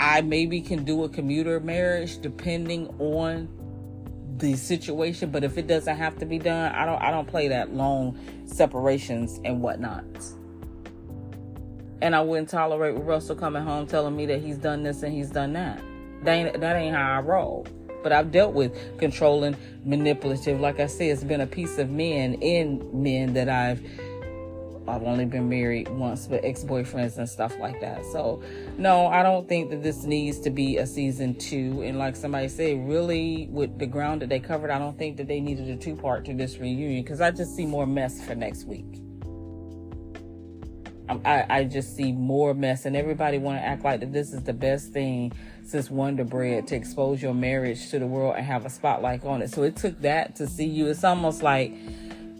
I 0.00 0.20
maybe 0.22 0.60
can 0.60 0.82
do 0.82 1.04
a 1.04 1.08
commuter 1.08 1.60
marriage 1.60 2.20
depending 2.20 2.88
on 2.98 3.48
the 4.38 4.56
situation, 4.56 5.30
but 5.30 5.44
if 5.44 5.58
it 5.58 5.68
doesn't 5.68 5.96
have 5.96 6.18
to 6.18 6.26
be 6.26 6.40
done, 6.40 6.72
I 6.74 6.84
don't 6.84 7.00
I 7.00 7.12
don't 7.12 7.28
play 7.28 7.46
that 7.48 7.72
long 7.72 8.18
separations 8.46 9.38
and 9.44 9.62
whatnot. 9.62 10.04
And 12.02 12.16
I 12.16 12.20
wouldn't 12.20 12.48
tolerate 12.48 12.96
Russell 12.96 13.36
coming 13.36 13.62
home 13.62 13.86
telling 13.86 14.16
me 14.16 14.26
that 14.26 14.40
he's 14.40 14.58
done 14.58 14.82
this 14.82 15.04
and 15.04 15.12
he's 15.12 15.30
done 15.30 15.52
that. 15.52 15.80
That 16.24 16.32
ain't, 16.32 16.60
that 16.60 16.76
ain't 16.76 16.94
how 16.94 17.18
I 17.18 17.20
roll. 17.20 17.66
But 18.02 18.12
I've 18.12 18.30
dealt 18.30 18.54
with 18.54 18.98
controlling, 18.98 19.56
manipulative. 19.84 20.60
Like 20.60 20.80
I 20.80 20.86
said, 20.86 21.10
it's 21.10 21.24
been 21.24 21.40
a 21.40 21.46
piece 21.46 21.78
of 21.78 21.90
men 21.90 22.34
in 22.34 23.02
men 23.02 23.34
that 23.34 23.48
I've 23.48 23.82
I've 24.88 25.02
only 25.02 25.26
been 25.26 25.48
married 25.48 25.88
once 25.88 26.28
with 26.28 26.42
ex-boyfriends 26.44 27.18
and 27.18 27.28
stuff 27.28 27.58
like 27.58 27.80
that. 27.80 28.04
So 28.06 28.42
no, 28.78 29.06
I 29.06 29.22
don't 29.22 29.46
think 29.46 29.70
that 29.70 29.82
this 29.82 30.04
needs 30.04 30.38
to 30.40 30.50
be 30.50 30.78
a 30.78 30.86
season 30.86 31.34
two. 31.34 31.82
And 31.82 31.98
like 31.98 32.16
somebody 32.16 32.48
said, 32.48 32.88
really 32.88 33.48
with 33.50 33.78
the 33.78 33.86
ground 33.86 34.22
that 34.22 34.30
they 34.30 34.40
covered, 34.40 34.70
I 34.70 34.78
don't 34.78 34.96
think 34.96 35.18
that 35.18 35.28
they 35.28 35.40
needed 35.40 35.68
a 35.68 35.76
two 35.76 35.94
part 35.94 36.24
to 36.26 36.34
this 36.34 36.58
reunion 36.58 37.02
because 37.02 37.20
I 37.20 37.30
just 37.30 37.54
see 37.54 37.66
more 37.66 37.86
mess 37.86 38.24
for 38.24 38.34
next 38.34 38.64
week. 38.64 39.02
I, 41.08 41.46
I 41.48 41.64
just 41.64 41.96
see 41.96 42.12
more 42.12 42.54
mess, 42.54 42.84
and 42.84 42.96
everybody 42.96 43.38
want 43.38 43.58
to 43.58 43.64
act 43.64 43.84
like 43.84 44.00
that 44.00 44.12
this 44.12 44.32
is 44.32 44.42
the 44.42 44.52
best 44.52 44.92
thing 44.92 45.32
since 45.64 45.90
Wonder 45.90 46.24
Bread 46.24 46.66
to 46.68 46.76
expose 46.76 47.22
your 47.22 47.34
marriage 47.34 47.90
to 47.90 47.98
the 47.98 48.06
world 48.06 48.36
and 48.36 48.44
have 48.44 48.66
a 48.66 48.70
spotlight 48.70 49.24
on 49.24 49.42
it. 49.42 49.50
So 49.50 49.62
it 49.62 49.76
took 49.76 50.00
that 50.02 50.36
to 50.36 50.46
see 50.46 50.66
you. 50.66 50.86
It's 50.88 51.04
almost 51.04 51.42
like 51.42 51.72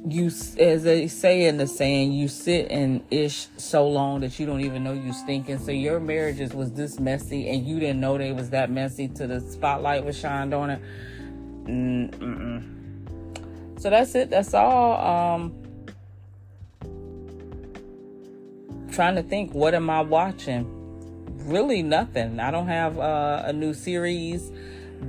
you, 0.06 0.26
as 0.26 0.84
they 0.84 1.08
say 1.08 1.46
in 1.46 1.56
the 1.56 1.66
saying, 1.66 2.12
you 2.12 2.28
sit 2.28 2.70
in 2.70 3.04
ish 3.10 3.48
so 3.56 3.88
long 3.88 4.20
that 4.20 4.38
you 4.38 4.46
don't 4.46 4.60
even 4.60 4.84
know 4.84 4.92
you 4.92 5.12
stinking. 5.12 5.58
So 5.58 5.72
your 5.72 5.98
marriages 5.98 6.54
was 6.54 6.72
this 6.72 7.00
messy, 7.00 7.48
and 7.48 7.66
you 7.66 7.80
didn't 7.80 8.00
know 8.00 8.16
they 8.16 8.32
was 8.32 8.50
that 8.50 8.70
messy 8.70 9.08
till 9.08 9.28
the 9.28 9.40
spotlight 9.40 10.04
was 10.04 10.18
shined 10.18 10.54
on 10.54 10.70
it. 10.70 10.82
Mm-mm. 11.64 12.62
So 13.80 13.90
that's 13.90 14.14
it. 14.14 14.30
That's 14.30 14.54
all. 14.54 15.34
Um, 15.34 15.54
trying 18.98 19.14
to 19.14 19.22
think, 19.22 19.54
what 19.54 19.76
am 19.76 19.88
I 19.88 20.00
watching? 20.00 20.66
Really 21.48 21.84
nothing. 21.84 22.40
I 22.40 22.50
don't 22.50 22.66
have 22.66 22.98
uh, 22.98 23.44
a 23.44 23.52
new 23.52 23.72
series 23.72 24.50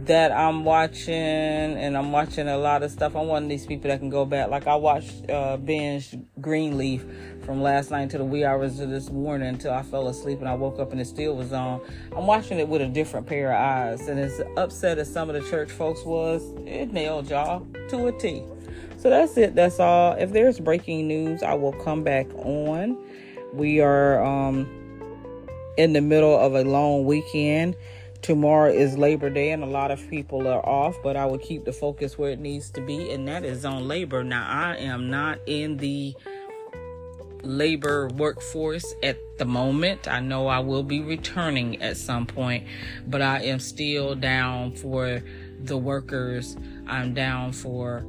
that 0.05 0.31
I'm 0.31 0.63
watching, 0.63 1.15
and 1.15 1.97
I'm 1.97 2.11
watching 2.11 2.47
a 2.47 2.55
lot 2.55 2.83
of 2.83 2.91
stuff. 2.91 3.15
I'm 3.15 3.25
one 3.25 3.41
of 3.45 3.49
these 3.49 3.65
people 3.65 3.89
that 3.89 3.97
can 3.97 4.11
go 4.11 4.25
back. 4.25 4.51
Like 4.51 4.67
I 4.67 4.75
watched 4.75 5.27
uh, 5.27 5.57
binge 5.57 6.15
Greenleaf 6.39 7.03
from 7.43 7.63
last 7.63 7.89
night 7.89 8.11
to 8.11 8.19
the 8.19 8.25
wee 8.25 8.45
hours 8.45 8.79
of 8.79 8.91
this 8.91 9.09
morning 9.09 9.47
until 9.47 9.73
I 9.73 9.81
fell 9.81 10.07
asleep 10.07 10.37
and 10.37 10.47
I 10.47 10.53
woke 10.53 10.77
up 10.77 10.91
and 10.91 11.01
it 11.01 11.07
still 11.07 11.35
was 11.35 11.51
on. 11.51 11.81
I'm 12.15 12.27
watching 12.27 12.59
it 12.59 12.67
with 12.67 12.83
a 12.83 12.87
different 12.87 13.25
pair 13.25 13.51
of 13.51 13.59
eyes, 13.59 14.07
and 14.07 14.19
as 14.19 14.39
upset 14.55 14.99
as 14.99 15.11
some 15.11 15.31
of 15.31 15.43
the 15.43 15.49
church 15.49 15.71
folks 15.71 16.05
was, 16.05 16.43
it 16.67 16.93
nailed 16.93 17.31
y'all 17.31 17.65
to 17.89 18.05
a 18.05 18.11
T. 18.11 18.43
So 18.97 19.09
that's 19.09 19.35
it. 19.35 19.55
That's 19.55 19.79
all. 19.79 20.13
If 20.13 20.31
there's 20.31 20.59
breaking 20.59 21.07
news, 21.07 21.41
I 21.41 21.55
will 21.55 21.73
come 21.73 22.03
back 22.03 22.27
on. 22.35 23.03
We 23.53 23.81
are 23.81 24.23
um, 24.23 24.69
in 25.77 25.93
the 25.93 26.01
middle 26.01 26.37
of 26.37 26.53
a 26.53 26.63
long 26.63 27.05
weekend. 27.05 27.75
Tomorrow 28.21 28.73
is 28.73 28.97
Labor 28.97 29.29
Day, 29.29 29.51
and 29.51 29.63
a 29.63 29.67
lot 29.67 29.91
of 29.91 30.07
people 30.09 30.47
are 30.47 30.63
off, 30.65 30.95
but 31.01 31.15
I 31.15 31.25
will 31.25 31.37
keep 31.37 31.65
the 31.65 31.71
focus 31.71 32.17
where 32.17 32.31
it 32.31 32.39
needs 32.39 32.69
to 32.71 32.81
be, 32.81 33.11
and 33.11 33.27
that 33.27 33.45
is 33.45 33.65
on 33.65 33.87
labor. 33.87 34.23
Now, 34.23 34.45
I 34.47 34.75
am 34.75 35.09
not 35.09 35.39
in 35.47 35.77
the 35.77 36.15
labor 37.41 38.09
workforce 38.09 38.93
at 39.01 39.17
the 39.37 39.45
moment. 39.45 40.07
I 40.07 40.19
know 40.19 40.47
I 40.47 40.59
will 40.59 40.83
be 40.83 41.01
returning 41.01 41.81
at 41.81 41.95
some 41.97 42.25
point, 42.25 42.67
but 43.07 43.21
I 43.21 43.43
am 43.43 43.59
still 43.59 44.15
down 44.15 44.73
for 44.73 45.23
the 45.63 45.77
workers. 45.77 46.57
I'm 46.87 47.13
down 47.13 47.53
for 47.53 48.03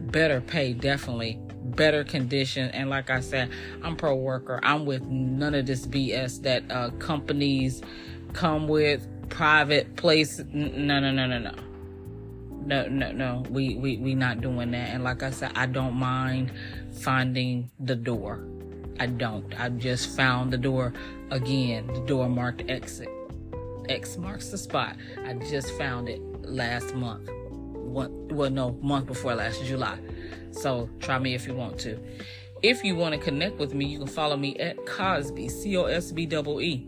better 0.00 0.40
pay, 0.40 0.72
definitely 0.72 1.38
better 1.80 2.04
condition. 2.04 2.68
And 2.72 2.90
like 2.90 3.08
I 3.08 3.20
said, 3.20 3.48
I'm 3.82 3.96
pro 3.96 4.14
worker. 4.14 4.60
I'm 4.62 4.84
with 4.84 5.00
none 5.04 5.54
of 5.54 5.64
this 5.64 5.86
BS 5.86 6.42
that 6.42 6.62
uh, 6.70 6.90
companies 6.98 7.80
come 8.34 8.68
with 8.68 9.08
private 9.30 9.96
place. 9.96 10.42
No, 10.52 11.00
no, 11.00 11.10
no, 11.10 11.26
no, 11.26 11.38
no. 11.38 11.54
No, 12.66 12.86
no, 12.86 13.12
no. 13.12 13.44
We, 13.48 13.76
we, 13.76 13.96
we 13.96 14.14
not 14.14 14.42
doing 14.42 14.72
that. 14.72 14.90
And 14.90 15.02
like 15.02 15.22
I 15.22 15.30
said, 15.30 15.52
I 15.54 15.64
don't 15.64 15.94
mind 15.94 16.52
finding 16.92 17.70
the 17.80 17.96
door. 17.96 18.44
I 18.98 19.06
don't. 19.06 19.58
I 19.58 19.70
just 19.70 20.14
found 20.14 20.52
the 20.52 20.58
door 20.58 20.92
again. 21.30 21.86
The 21.86 22.00
door 22.00 22.28
marked 22.28 22.62
exit. 22.68 23.08
X 23.88 24.18
marks 24.18 24.50
the 24.50 24.58
spot. 24.58 24.96
I 25.24 25.32
just 25.32 25.70
found 25.78 26.10
it 26.10 26.20
last 26.42 26.94
month. 26.94 27.30
One, 27.90 28.28
well, 28.28 28.50
no, 28.50 28.78
month 28.80 29.06
before 29.06 29.34
last, 29.34 29.64
July. 29.64 29.98
So 30.52 30.88
try 31.00 31.18
me 31.18 31.34
if 31.34 31.46
you 31.46 31.54
want 31.54 31.78
to. 31.80 31.98
If 32.62 32.84
you 32.84 32.94
want 32.94 33.14
to 33.14 33.20
connect 33.20 33.58
with 33.58 33.74
me, 33.74 33.86
you 33.86 33.98
can 33.98 34.06
follow 34.06 34.36
me 34.36 34.56
at 34.58 34.76
Cosbee, 34.86 35.50
C 35.50 35.76
O 35.76 35.84
S 35.84 36.12
B 36.12 36.26
E 36.26 36.60
E. 36.60 36.86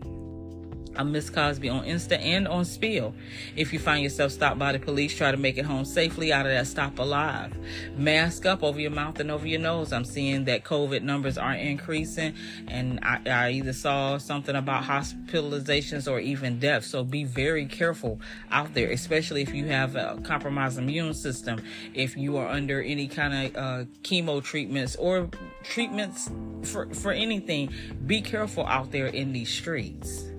I'm 0.95 1.11
Miss 1.11 1.29
Cosbee 1.29 1.73
on 1.73 1.85
Insta 1.85 2.19
and 2.19 2.47
on 2.47 2.65
Spill. 2.65 3.15
If 3.55 3.73
you 3.73 3.79
find 3.79 4.03
yourself 4.03 4.31
stopped 4.31 4.59
by 4.59 4.73
the 4.73 4.79
police, 4.79 5.15
try 5.15 5.31
to 5.31 5.37
make 5.37 5.57
it 5.57 5.65
home 5.65 5.85
safely 5.85 6.31
out 6.31 6.45
of 6.45 6.51
that 6.51 6.67
stop 6.67 6.99
alive. 6.99 7.51
Mask 7.97 8.45
up 8.45 8.61
over 8.61 8.79
your 8.79 8.91
mouth 8.91 9.19
and 9.19 9.31
over 9.31 9.47
your 9.47 9.59
nose. 9.59 9.91
I'm 9.91 10.05
seeing 10.05 10.45
that 10.45 10.63
COVID 10.63 11.01
numbers 11.01 11.37
are 11.37 11.53
increasing, 11.53 12.35
and 12.67 12.99
I, 13.01 13.21
I 13.25 13.51
either 13.51 13.73
saw 13.73 14.19
something 14.19 14.55
about 14.55 14.83
hospitalizations 14.83 16.11
or 16.11 16.19
even 16.19 16.59
deaths. 16.59 16.87
So 16.87 17.03
be 17.03 17.23
very 17.23 17.65
careful 17.65 18.19
out 18.51 18.75
there, 18.75 18.91
especially 18.91 19.41
if 19.41 19.53
you 19.53 19.65
have 19.65 19.95
a 19.95 20.19
compromised 20.23 20.77
immune 20.77 21.15
system, 21.15 21.59
if 21.95 22.15
you 22.15 22.37
are 22.37 22.47
under 22.47 22.81
any 22.83 23.07
kind 23.07 23.47
of 23.47 23.55
uh, 23.55 23.85
chemo 24.03 24.43
treatments 24.43 24.95
or 24.97 25.29
treatments 25.63 26.29
for, 26.63 26.87
for 26.93 27.11
anything. 27.11 27.73
Be 28.05 28.21
careful 28.21 28.67
out 28.67 28.91
there 28.91 29.07
in 29.07 29.33
these 29.33 29.49
streets. 29.49 30.29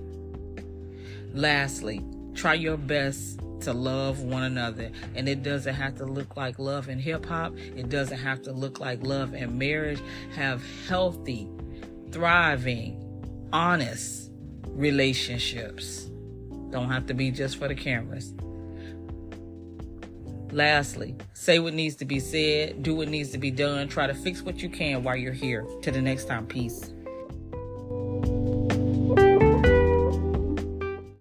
Lastly, 1.35 2.01
try 2.33 2.53
your 2.53 2.77
best 2.77 3.41
to 3.59 3.73
love 3.73 4.21
one 4.21 4.43
another. 4.43 4.89
And 5.15 5.27
it 5.27 5.43
doesn't 5.43 5.75
have 5.75 5.95
to 5.95 6.05
look 6.05 6.37
like 6.37 6.57
love 6.59 6.87
in 6.87 6.97
hip 6.97 7.25
hop, 7.25 7.57
it 7.57 7.89
doesn't 7.89 8.17
have 8.17 8.41
to 8.43 8.53
look 8.53 8.79
like 8.79 9.03
love 9.03 9.33
in 9.33 9.57
marriage. 9.57 9.99
Have 10.33 10.63
healthy, 10.87 11.49
thriving, 12.11 13.01
honest 13.51 14.31
relationships. 14.69 16.09
Don't 16.71 16.89
have 16.89 17.05
to 17.07 17.13
be 17.13 17.31
just 17.31 17.57
for 17.57 17.67
the 17.67 17.75
cameras. 17.75 18.33
Lastly, 20.51 21.15
say 21.33 21.59
what 21.59 21.73
needs 21.73 21.97
to 21.97 22.05
be 22.05 22.21
said, 22.21 22.81
do 22.81 22.95
what 22.95 23.09
needs 23.09 23.31
to 23.31 23.37
be 23.37 23.51
done, 23.51 23.89
try 23.89 24.07
to 24.07 24.13
fix 24.13 24.41
what 24.41 24.61
you 24.61 24.69
can 24.69 25.03
while 25.03 25.17
you're 25.17 25.33
here. 25.33 25.65
Till 25.81 25.93
the 25.93 26.01
next 26.01 26.25
time, 26.25 26.45
peace. 26.45 26.93